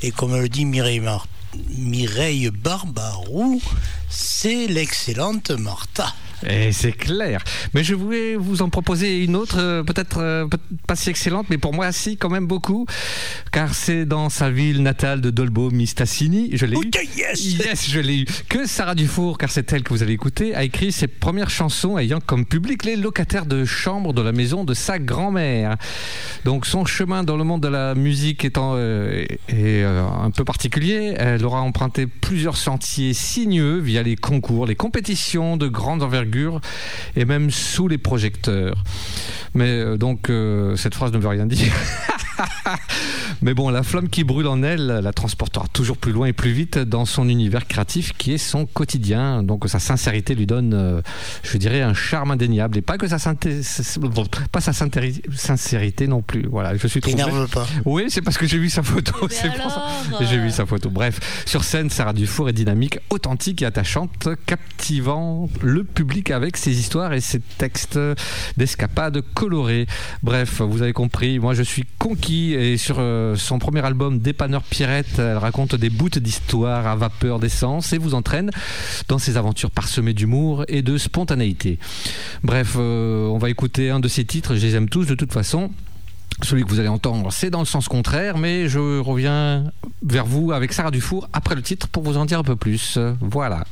[0.00, 1.26] et comme le dit Mireille, Mar-
[1.76, 3.60] Mireille Barbarou,
[4.08, 6.14] c'est l'excellente Martha.
[6.46, 7.42] Et c'est clair.
[7.74, 10.46] Mais je voulais vous en proposer une autre, euh, peut-être euh,
[10.86, 12.86] pas si excellente, mais pour moi, si, quand même beaucoup.
[13.50, 16.50] Car c'est dans sa ville natale de Dolbo, Mistassini.
[16.52, 16.90] Je l'ai eu.
[17.16, 18.26] yes je l'ai eu.
[18.48, 21.98] Que Sarah Dufour, car c'est elle que vous allez écouter, a écrit ses premières chansons
[21.98, 25.76] ayant comme public les locataires de chambre de la maison de sa grand-mère.
[26.44, 30.44] Donc son chemin dans le monde de la musique étant euh, est, euh, un peu
[30.44, 36.27] particulier, elle aura emprunté plusieurs sentiers sinueux via les concours, les compétitions de grande envergure
[37.16, 38.82] et même sous les projecteurs.
[39.54, 41.72] Mais euh, donc euh, cette phrase ne veut rien dire.
[43.42, 46.50] Mais bon, la flamme qui brûle en elle la transportera toujours plus loin et plus
[46.50, 49.42] vite dans son univers créatif qui est son quotidien.
[49.42, 51.00] Donc sa sincérité lui donne, euh,
[51.42, 52.78] je dirais, un charme indéniable.
[52.78, 53.62] Et pas que sa, synthé-
[54.52, 56.46] pas sa syntéri- sincérité non plus.
[56.48, 57.22] Voilà, je suis trompé.
[57.52, 57.66] Pas.
[57.84, 59.12] Oui, c'est parce que j'ai vu sa photo.
[59.30, 59.50] c'est.
[60.28, 60.90] J'ai vu sa photo.
[60.90, 66.78] Bref, sur scène, Sarah Dufour est dynamique, authentique et attachante, captivant le public avec ses
[66.78, 67.98] histoires et ses textes
[68.56, 69.86] d'escapades colorées.
[70.22, 74.62] Bref, vous avez compris, moi je suis conquis et sur euh, son premier album Dépanneur
[74.62, 78.50] Pierrette, elle raconte des bouts d'histoire à vapeur d'essence et vous entraîne
[79.08, 81.78] dans ses aventures parsemées d'humour et de spontanéité.
[82.42, 85.32] Bref, euh, on va écouter un de ses titres, je les aime tous de toute
[85.32, 85.70] façon.
[86.42, 89.64] Celui que vous allez entendre, c'est dans le sens contraire, mais je reviens
[90.02, 92.98] vers vous avec Sarah Dufour après le titre pour vous en dire un peu plus.
[93.20, 93.64] Voilà.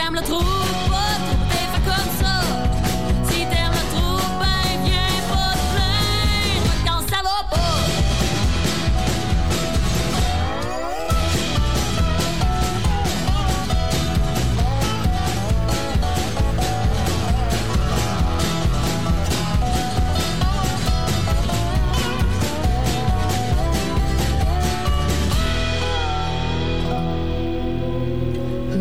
[0.00, 0.59] Si t'aimes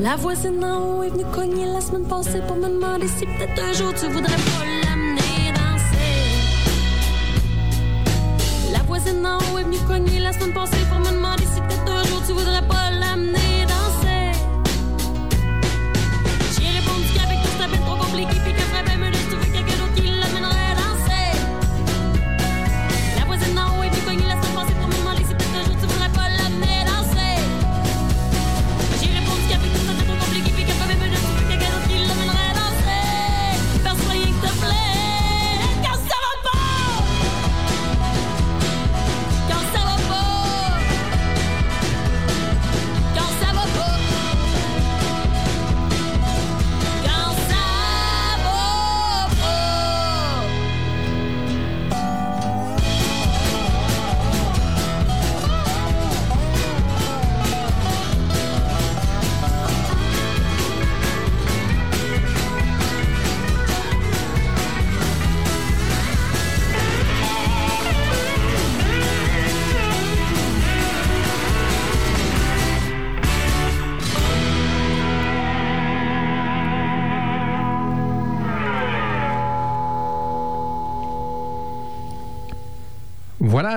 [0.09, 3.61] La voisine en haut est venue cogner la semaine passée pour me demander si peut-être
[3.61, 6.15] un jour tu voudrais pas l'amener danser.
[8.73, 10.78] La voisine en haut est venue cogner la semaine passée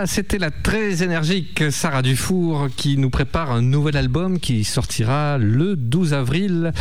[0.07, 5.77] C'était la très énergique Sarah Dufour qui nous prépare un nouvel album qui sortira le
[5.77, 6.73] 12 avril.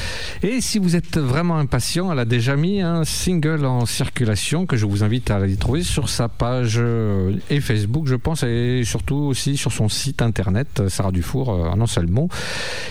[0.44, 4.78] Et si vous êtes vraiment impatient, elle a déjà mis un single en circulation que
[4.78, 8.84] je vous invite à aller trouver sur sa page euh, et Facebook, je pense, et
[8.86, 12.30] surtout aussi sur son site internet, Sarah Dufour, euh, un seul mot.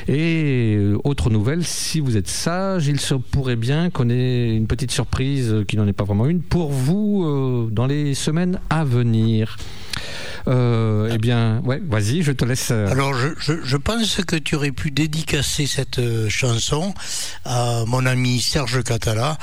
[0.06, 4.66] Et euh, autre nouvelle, si vous êtes sage, il se pourrait bien qu'on ait une
[4.66, 9.56] petite surprise qui n'en est pas vraiment une pour vous dans les semaines à venir.
[10.48, 12.68] Euh, eh bien, ouais, vas-y, je te laisse.
[12.70, 16.94] euh, Alors, je, je- je pense que tu aurais pu dédicacer cette euh, chanson
[17.44, 19.36] à mon ami Serge Catala,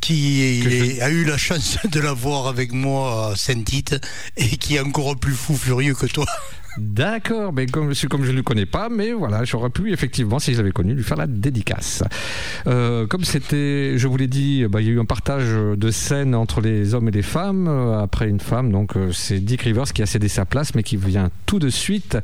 [0.00, 3.96] qui est- a eu la chance de la voir avec moi à Saint-Tite
[4.36, 6.26] et qui est encore plus fou furieux que toi.
[6.78, 10.58] D'accord, mais comme, je ne le connais pas, mais voilà, j'aurais pu effectivement, si je
[10.58, 12.02] l'avais connu, lui faire la dédicace.
[12.66, 15.90] Euh, comme c'était, je vous l'ai dit, bah, il y a eu un partage de
[15.90, 17.66] scènes entre les hommes et les femmes.
[17.66, 20.82] euh, après une femme, donc euh, c'est Dick Rivers qui a cédé sa place, mais
[20.82, 22.18] qui vient tout de suite.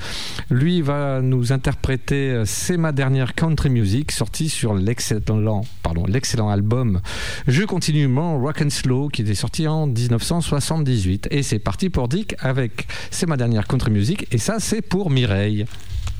[0.50, 7.00] Lui va nous interpréter C'est ma dernière country music, sortie sur l'excellent, pardon, l'excellent album
[7.46, 11.28] Je continue mon Rock and Slow, qui était sorti en 1978.
[11.30, 15.08] Et c'est parti pour Dick avec C'est ma dernière country music, et ça c'est pour
[15.08, 15.66] Mireille.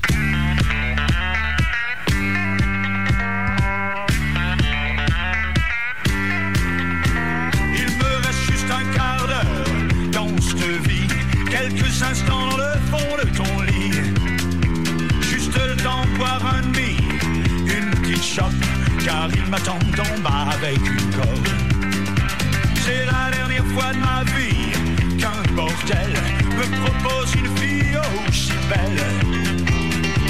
[0.09, 0.17] Il
[7.99, 9.65] me reste juste un quart d'heure
[10.13, 11.09] dans cette vie,
[11.51, 13.91] quelques instants dans le fond de ton lit.
[15.23, 16.99] Juste le temps de boire un demi,
[17.67, 18.53] une petite chope,
[19.05, 21.49] car il m'attend en bas avec une corde.
[22.85, 26.13] C'est la dernière fois de ma vie qu'un bordel
[26.57, 27.52] me propose une
[28.69, 29.03] belle.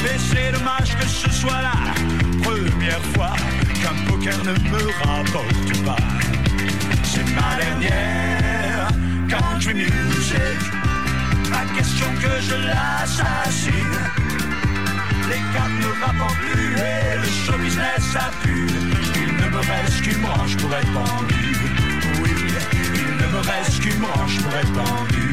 [0.03, 1.95] Mais c'est dommage que ce soit la
[2.43, 3.35] première fois
[3.81, 5.97] qu'un poker ne me rapporte pas.
[7.05, 8.89] C'est ma dernière
[9.29, 10.61] country music.
[11.51, 13.99] Pas question que je l'assassine.
[15.29, 18.67] Les cartes ne rapportent plus et le show business a pu.
[19.17, 21.57] Il ne me reste qu'une branche pour être pendu.
[22.23, 22.31] Oui,
[22.73, 25.32] il ne me reste qu'une branche pour être pendu.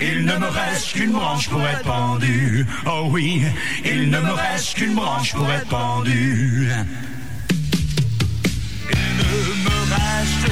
[0.00, 2.66] Il ne me reste qu'une branche pour être pendu.
[2.86, 3.42] Oh oui,
[3.84, 6.68] il ne me reste qu'une branche pour être pendu.
[8.90, 9.24] Il ne
[9.64, 10.44] me reste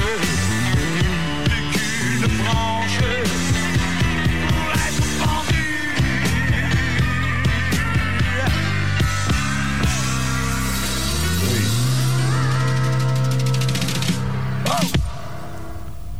[1.71, 2.99] qu'une branche
[4.47, 4.97] pour être.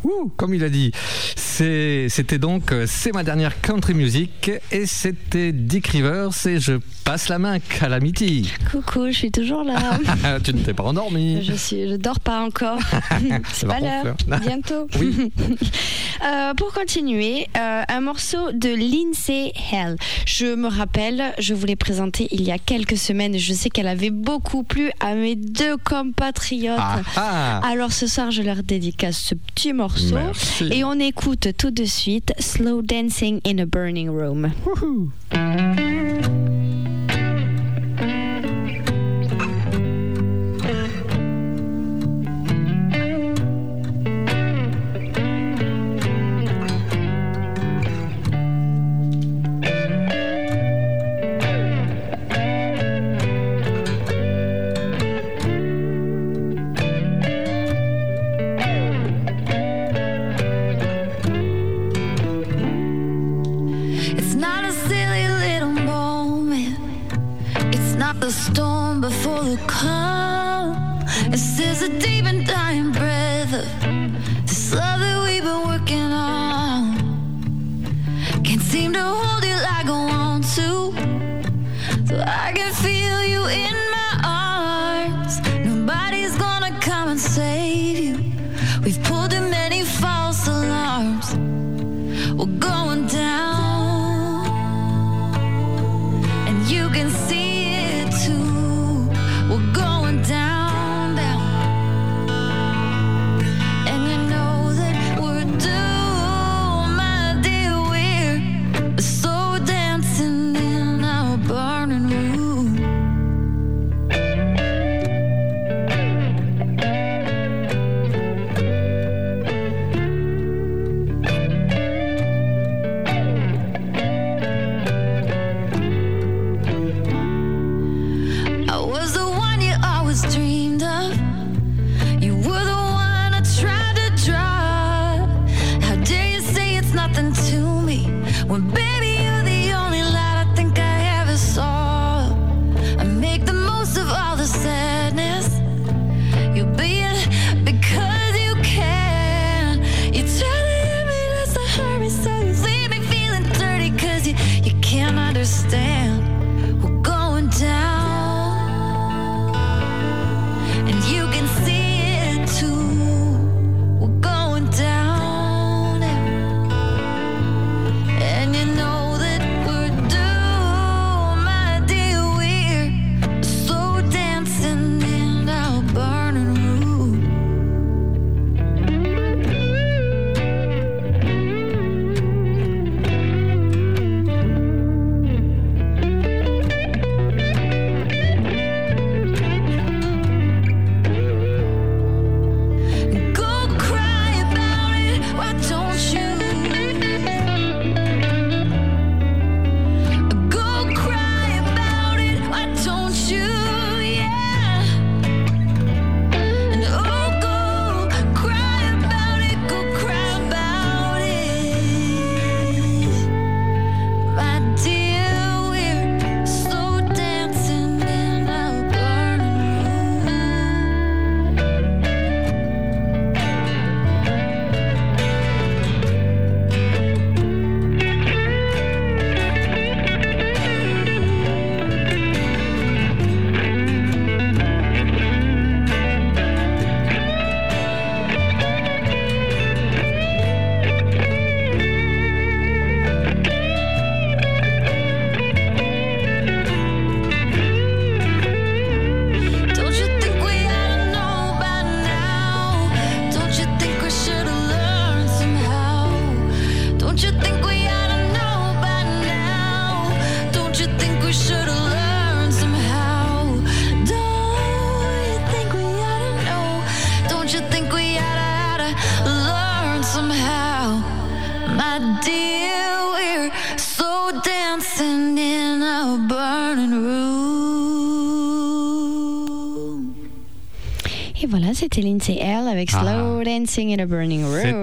[0.03, 0.91] Ouh, comme il a dit,
[1.57, 6.73] c'était donc euh, C'est ma dernière country music et c'était Dick Rivers et je
[7.03, 8.53] passe la main Calamity.
[8.69, 9.97] Coucou, je suis toujours là.
[10.43, 11.43] tu ne t'es pas endormi.
[11.43, 12.77] Je suis, je dors pas encore.
[13.53, 14.15] C'est pas l'heure.
[14.39, 14.87] Bientôt.
[14.99, 15.31] Oui.
[16.23, 19.95] Euh, pour continuer, euh, un morceau de Lindsay Hell.
[20.25, 23.37] Je me rappelle, je vous l'ai présenté il y a quelques semaines.
[23.37, 26.77] Je sais qu'elle avait beaucoup plu à mes deux compatriotes.
[26.79, 27.61] Ah, ah.
[27.63, 30.15] Alors ce soir, je leur dédicace ce petit morceau.
[30.15, 30.69] Merci.
[30.71, 34.51] Et on écoute tout de suite Slow Dancing in a Burning Room.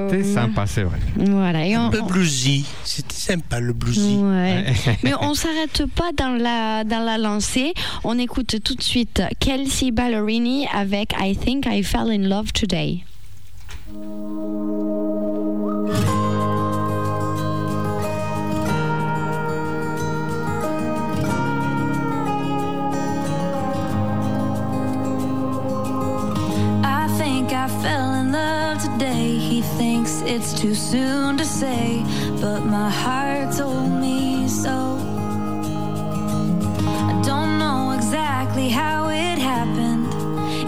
[0.09, 0.99] C'était sympa, c'est vrai.
[1.17, 1.67] Voilà.
[1.67, 2.65] Et le bluesy.
[2.85, 4.17] C'était sympa, le bluesy.
[5.03, 7.75] Mais on ne s'arrête pas dans la, dans la lancée.
[8.03, 13.05] On écoute tout de suite Kelsey Ballerini avec I Think I Fell in Love Today.
[27.69, 29.37] Fell in love today.
[29.39, 32.03] He thinks it's too soon to say,
[32.41, 34.99] but my heart told me so.
[37.11, 40.09] I don't know exactly how it happened.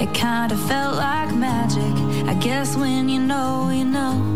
[0.01, 1.95] It kind of felt like magic.
[2.29, 4.36] I guess when you know, you know.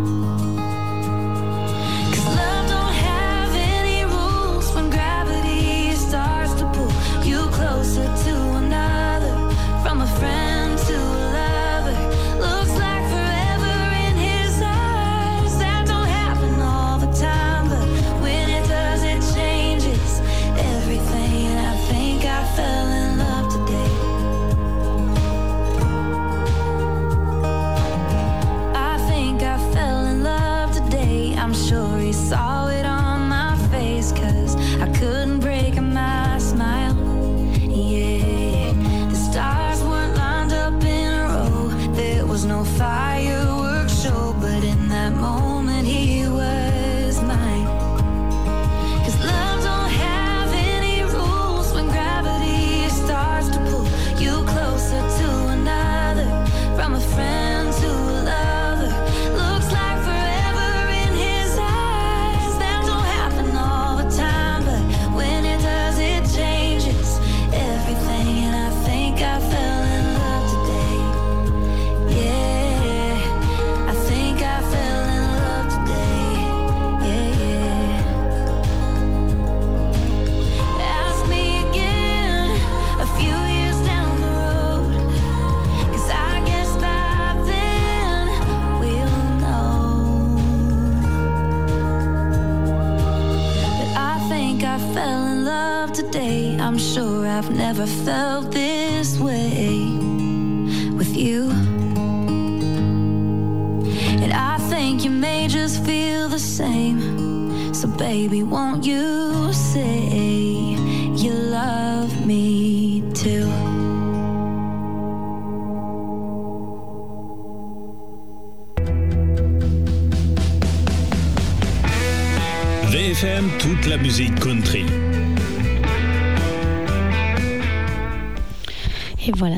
[97.91, 98.30] Felt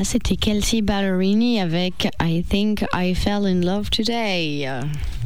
[0.03, 4.67] voilà, c'était Kelsey Ballerini avec I Think I Fell in Love Today.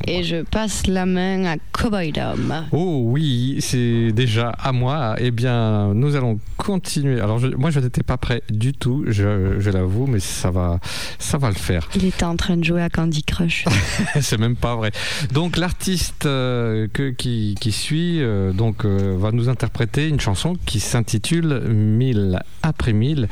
[0.05, 2.53] Et je passe la main à Cowboy Dom.
[2.71, 5.15] Oh oui, c'est déjà à moi.
[5.19, 7.19] Eh bien, nous allons continuer.
[7.19, 10.79] Alors, je- moi, je n'étais pas prêt du tout, je, je l'avoue, mais ça va,
[11.17, 11.89] ça va le faire.
[11.95, 13.65] Il était en train de jouer à Candy Crush.
[14.21, 14.91] c'est même pas vrai.
[15.33, 16.87] Donc l'artiste euh,
[17.17, 22.93] qui, qui suit euh, donc euh, va nous interpréter une chanson qui s'intitule Mille après
[22.93, 23.27] mille,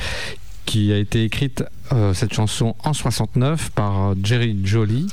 [0.66, 5.08] qui a été écrite euh, cette chanson en 69 par Jerry Jolie.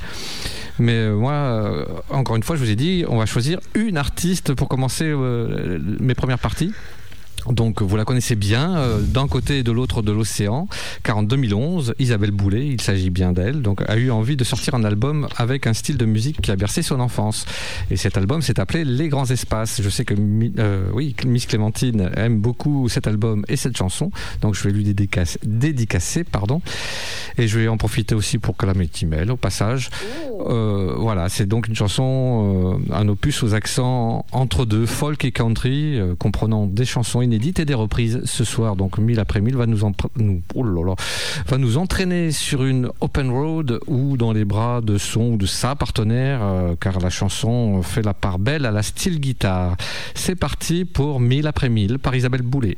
[0.78, 3.96] Mais euh, moi, euh, encore une fois, je vous ai dit, on va choisir une
[3.96, 6.72] artiste pour commencer euh, mes premières parties.
[7.50, 10.68] Donc vous la connaissez bien, euh, d'un côté et de l'autre de l'océan,
[11.02, 14.74] car en 2011, Isabelle Boulet, il s'agit bien d'elle, donc a eu envie de sortir
[14.74, 17.44] un album avec un style de musique qui a bercé son enfance.
[17.90, 19.80] Et cet album s'est appelé Les Grands Espaces.
[19.82, 20.14] Je sais que
[20.58, 24.10] euh, oui, Miss Clémentine aime beaucoup cet album et cette chanson,
[24.40, 26.60] donc je vais lui dédicacer, dédicacer pardon.
[27.38, 29.90] Et je vais en profiter aussi pour Calamity Mail au passage.
[30.48, 35.98] Euh, voilà, c'est donc une chanson, un opus aux accents entre deux, folk et country,
[36.18, 38.20] comprenant des chansons inédites et des reprises.
[38.24, 39.84] Ce soir, donc mille après mille, va nous,
[41.78, 46.40] entraîner sur une open road ou dans les bras de son ou de sa partenaire,
[46.42, 49.76] euh, car la chanson fait la part belle à la style guitare.
[50.14, 52.76] C'est parti pour mille après mille par Isabelle Boulet.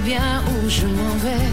[0.00, 1.50] Bien où je m'en vais.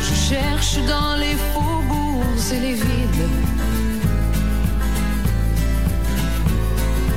[0.00, 3.28] Je cherche dans les faubourgs et les villes.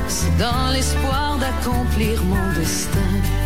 [0.07, 3.42] C'est dans l'espoir d'accomplir mon destin.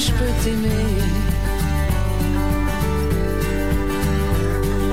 [0.00, 0.86] je peux t'aimer.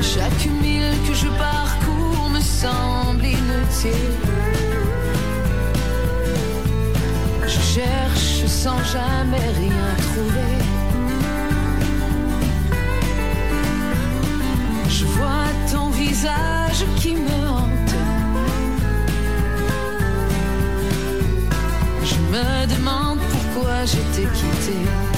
[0.01, 4.15] Chaque mille que je parcours me semble inutile.
[7.53, 10.55] Je cherche sans jamais rien trouver.
[14.89, 17.95] Je vois ton visage qui me hante.
[22.03, 23.46] Je me demande pourquoi
[23.85, 25.16] je t'ai quitté.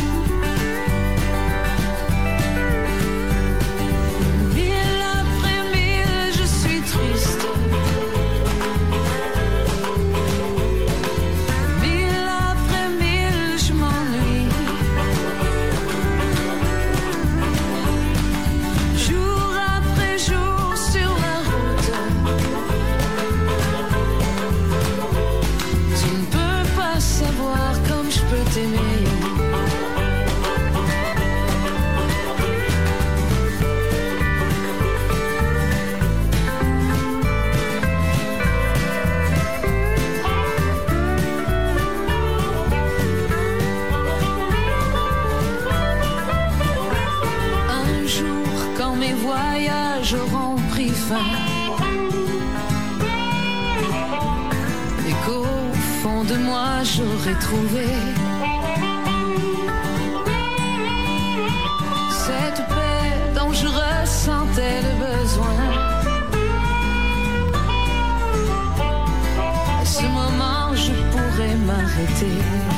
[57.19, 57.85] J'aurai trouvé
[62.11, 65.45] cette paix dont je ressentais le besoin.
[69.81, 72.68] À ce moment, je pourrai m'arrêter.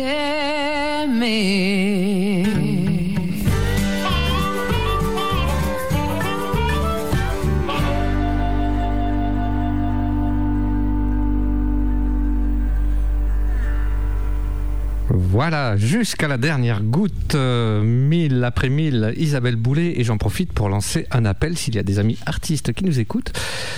[0.00, 1.89] Peux t'aimer.
[15.42, 20.68] Voilà, jusqu'à la dernière goutte, euh, mille après mille, Isabelle Boulet, et j'en profite pour
[20.68, 23.32] lancer un appel s'il y a des amis artistes qui nous écoutent.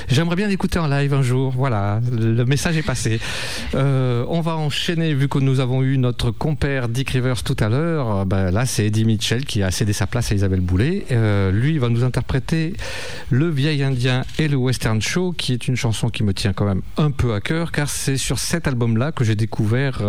[0.08, 3.20] J'aimerais bien l'écouter en live un jour, voilà, le message est passé.
[3.76, 7.68] Euh, on va enchaîner, vu que nous avons eu notre compère Dick Rivers tout à
[7.68, 11.06] l'heure, euh, ben là c'est Eddie Mitchell qui a cédé sa place à Isabelle Boulet.
[11.52, 12.74] Lui va nous interpréter
[13.30, 16.64] Le vieil indien et le western show, qui est une chanson qui me tient quand
[16.64, 20.02] même un peu à cœur, car c'est sur cet album-là que j'ai découvert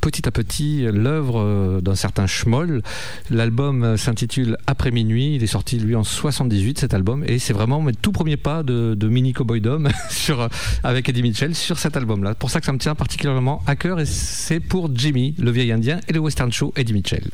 [0.00, 2.82] petit à petit l'œuvre euh, d'un certain Schmoll.
[3.30, 5.34] L'album euh, s'intitule Après minuit.
[5.36, 8.62] Il est sorti lui en 78 cet album et c'est vraiment mes tout premiers pas
[8.62, 10.48] de, mini cowboy dom sur euh,
[10.82, 12.34] avec Eddie Mitchell sur cet album-là.
[12.34, 15.72] Pour ça que ça me tient particulièrement à cœur et c'est pour Jimmy, le vieil
[15.72, 17.30] indien et le western show Eddie Mitchell.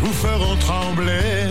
[0.00, 1.41] Vous feront trembler.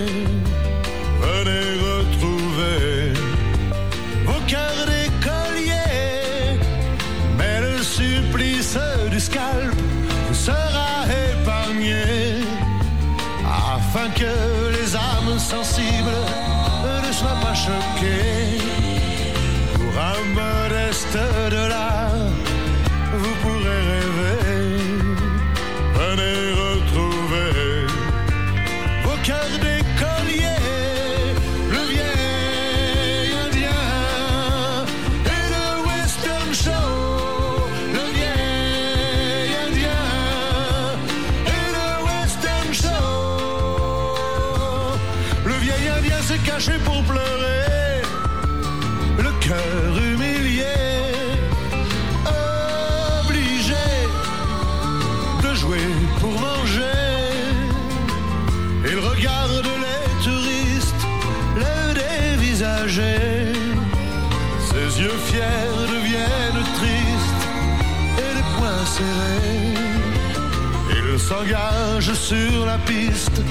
[71.32, 73.42] S'engage sur la piste,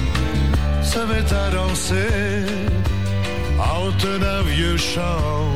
[0.83, 2.45] se met à danser,
[3.57, 4.05] hante
[4.35, 5.55] un vieux chant,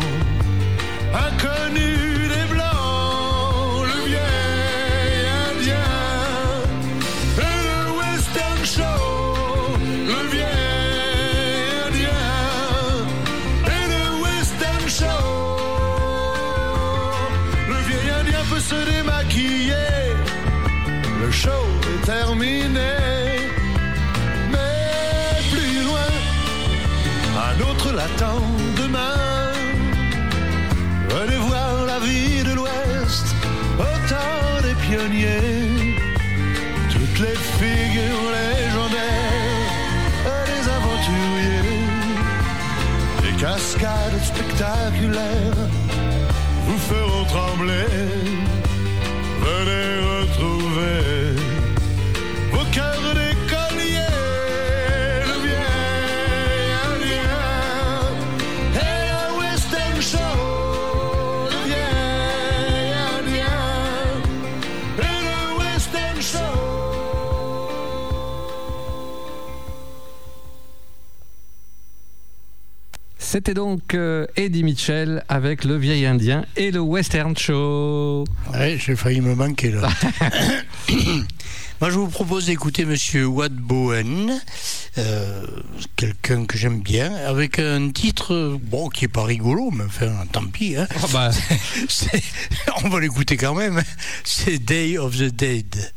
[1.27, 2.14] inconnu
[43.79, 45.69] cascades spectaculaires
[46.65, 47.85] vous feront trembler.
[49.41, 49.89] Venez
[50.19, 51.14] retrouver
[73.35, 78.23] C'était donc euh, Eddie Mitchell avec le vieil indien et le western show.
[78.53, 79.89] Ouais, j'ai failli me manquer là.
[81.81, 84.39] Moi, je vous propose d'écouter Monsieur Watt Bowen,
[84.97, 85.45] euh,
[85.97, 90.45] quelqu'un que j'aime bien, avec un titre bon qui est pas rigolo, mais enfin, tant
[90.45, 90.77] pis.
[90.77, 90.87] Hein.
[91.11, 91.31] bah.
[91.89, 92.23] C'est-
[92.85, 93.83] on va l'écouter quand même.
[94.23, 95.91] C'est Day of the Dead.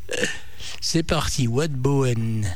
[0.80, 2.48] C'est parti, Watt Bowen.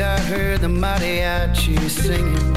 [0.00, 2.54] and I heard the mariachi singing.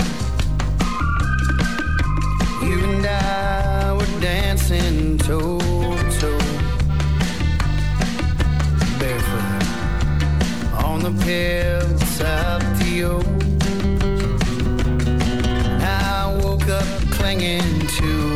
[2.61, 6.37] You and I were dancing toe to toe,
[8.99, 9.63] barefoot
[10.85, 13.63] on the pebbles of the old.
[15.81, 18.30] I woke up clinging to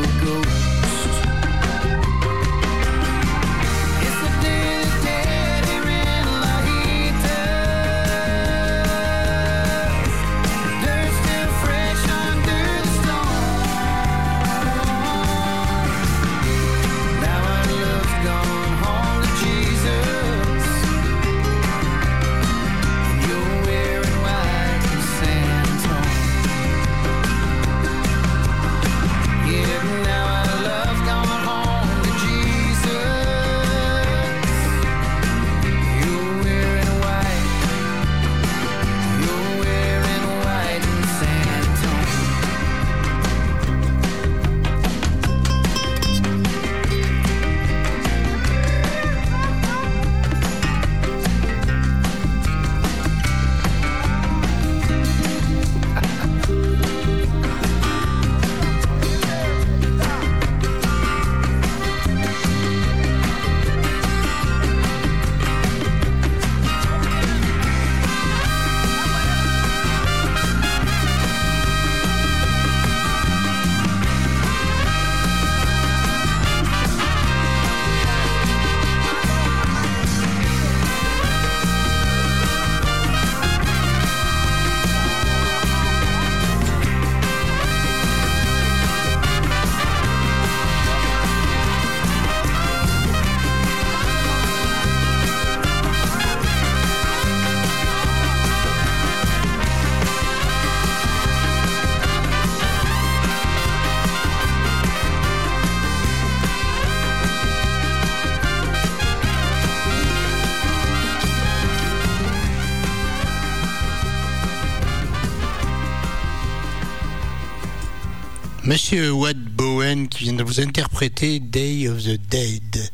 [118.75, 122.91] Monsieur Watt Bowen qui vient de vous interpréter Day of the Dead.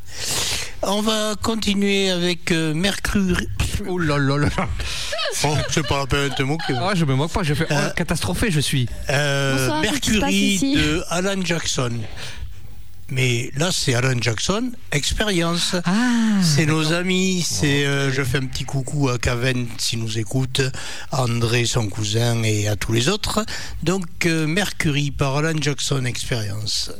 [0.82, 3.40] On va continuer avec euh, Mercure.
[3.88, 4.48] Oh là là là
[5.44, 6.74] Oh, c'est pas la peine de te moquer.
[6.78, 7.66] Ah, je me moque pas, je fais.
[7.68, 8.88] Oh, euh, catastrophé, je suis.
[9.10, 11.90] Euh, Mercury de Alan Jackson.
[13.12, 15.76] Mais là, c'est Alan Jackson, expérience.
[15.84, 17.44] Ah, c'est nos amis.
[17.46, 20.62] C'est, euh, je fais un petit coucou à Caven s'il nous écoute,
[21.10, 23.44] à André, son cousin, et à tous les autres.
[23.82, 26.90] Donc, euh, Mercury par Alan Jackson, expérience.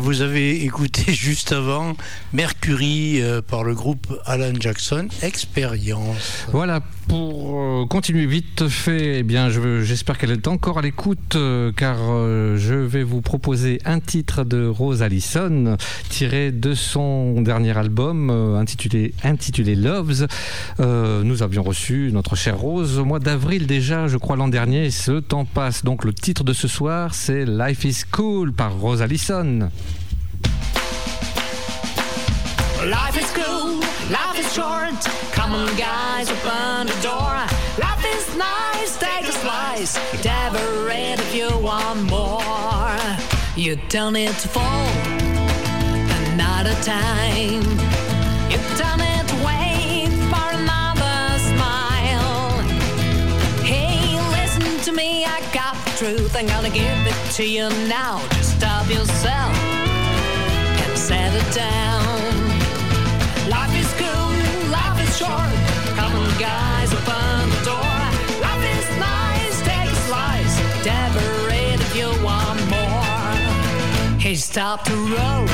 [0.00, 1.94] Vous avez écouté juste avant
[2.32, 6.46] Mercury euh, par le groupe Alan Jackson, Expérience.
[6.52, 7.49] Voilà, pour
[7.80, 12.56] euh, continuer vite fait, eh bien, j'espère qu'elle est encore à l'écoute, euh, car euh,
[12.56, 15.76] je vais vous proposer un titre de Rose Allison,
[16.08, 20.26] tiré de son dernier album euh, intitulé, intitulé Loves.
[20.78, 24.90] Nous avions reçu notre chère Rose au mois d'avril déjà, je crois l'an dernier, et
[24.90, 25.84] ce temps passe.
[25.84, 29.70] Donc le titre de ce soir, c'est Life is Cool par Rose Allison.
[32.82, 33.80] Life is cool,
[34.10, 34.94] life is short.
[35.34, 37.59] Come on, guys, open the door.
[38.40, 39.94] Nice, take a slice.
[40.22, 42.96] Dabber it if you want more.
[43.54, 44.88] You don't need to fall
[46.20, 47.62] another time.
[48.52, 51.18] You don't need wait for another
[51.50, 52.62] smile.
[53.72, 56.34] Hey, listen to me, I got the truth.
[56.34, 58.14] I'm gonna give it to you now.
[58.36, 59.54] Just stop yourself
[60.82, 62.04] and set it down.
[63.54, 64.32] Life is cool,
[64.78, 65.52] life is short.
[65.98, 66.69] Come on, guys,
[74.30, 75.46] He stopped to roll,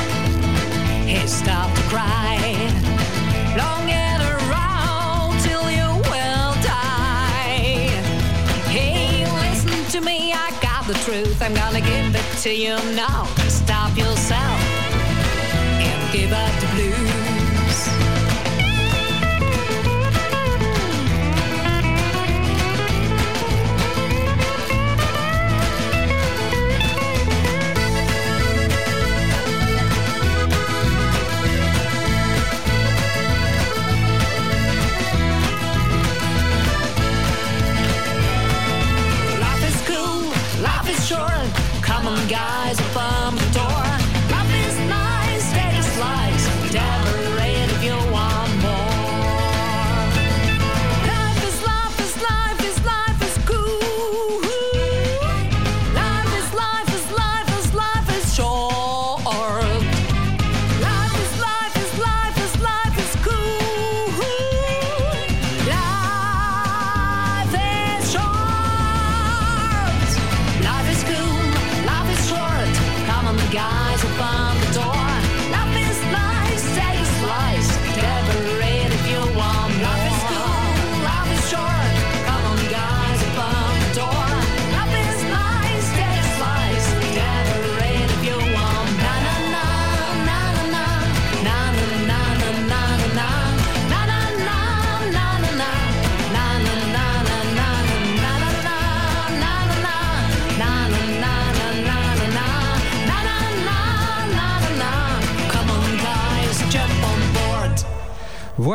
[1.06, 2.36] he stopped to cry.
[3.56, 7.88] Long and around till you will die.
[8.68, 11.40] Hey, listen to me, I got the truth.
[11.40, 13.24] I'm gonna give it to you now.
[13.48, 14.60] Stop yourself
[15.80, 17.05] and give up the blues.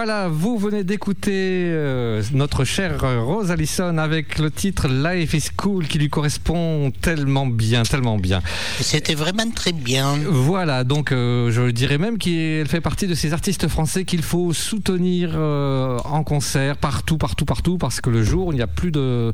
[0.03, 5.85] Voilà, vous venez d'écouter euh, notre chère Rose Allison avec le titre Life is Cool
[5.85, 8.41] qui lui correspond tellement bien, tellement bien.
[8.79, 10.17] C'était vraiment très bien.
[10.27, 14.53] Voilà, donc euh, je dirais même qu'elle fait partie de ces artistes français qu'il faut
[14.53, 18.67] soutenir euh, en concert partout, partout, partout, parce que le jour où il n'y a
[18.67, 19.31] plus de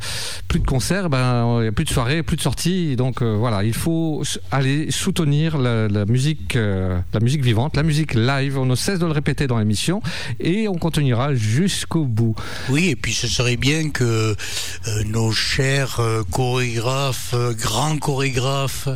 [0.50, 3.64] plus de concerts, ben il n'y a plus de soirées, plus de sorties, donc voilà,
[3.64, 4.22] il faut
[4.52, 8.58] aller soutenir la, la musique, la musique vivante, la musique live.
[8.58, 10.02] On ne cesse de le répéter dans l'émission
[10.42, 12.36] et on continuera jusqu'au bout.
[12.70, 14.04] Oui, et puis ce serait bien que
[14.88, 18.88] euh, nos chers euh, chorégraphes, euh, grands chorégraphes,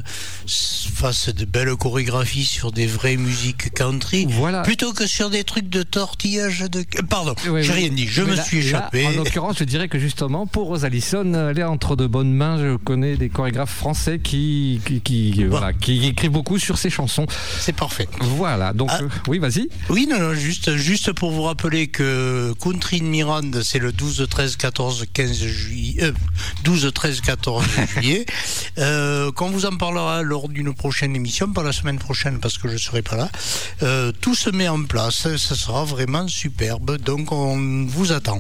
[0.48, 4.28] fassent de belles chorégraphies sur des vraies musiques country,
[4.64, 6.84] plutôt que sur des trucs de tortillage de...
[7.10, 7.80] Pardon, Oui, j'ai oui.
[7.80, 9.06] rien dit, je me là- suis là, échappé.
[9.08, 12.58] en l'occurrence, je dirais que justement, pour Rose Allison, elle est entre de bonnes mains.
[12.58, 17.26] Je connais des chorégraphes français qui, qui, qui, voilà, qui écrivent beaucoup sur ces chansons.
[17.60, 18.08] C'est parfait.
[18.20, 19.70] Voilà, donc, euh, oui, vas-y.
[19.90, 24.26] Oui, non, non, juste, juste pour vous rappeler que Country in Mirande, c'est le 12,
[24.30, 26.14] 13, 14, 15 juillet, euh,
[26.64, 28.26] 12, 13, 14 juillet.
[28.78, 32.70] Euh, qu'on vous en parlera lors d'une prochaine émission, pas la semaine prochaine parce que
[32.70, 33.30] je serai pas là.
[33.84, 36.98] Euh, tout se met en place, ça sera vraiment superbe.
[37.00, 38.40] Donc on vous attend.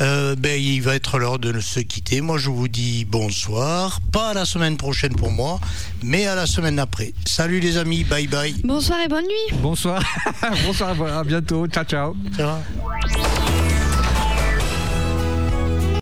[0.00, 2.20] Euh, ben, il va être l'heure de se quitter.
[2.22, 4.00] Moi, je vous dis bonsoir.
[4.10, 5.60] Pas à la semaine prochaine pour moi,
[6.02, 7.14] mais à la semaine après.
[7.24, 8.56] Salut les amis, bye bye.
[8.64, 9.58] Bonsoir et bonne nuit.
[9.62, 10.02] Bonsoir.
[10.66, 11.68] Bonsoir, à bientôt.
[11.68, 12.16] Ciao, ciao.
[12.36, 12.47] Ciao.
[12.48, 13.87] Sarah.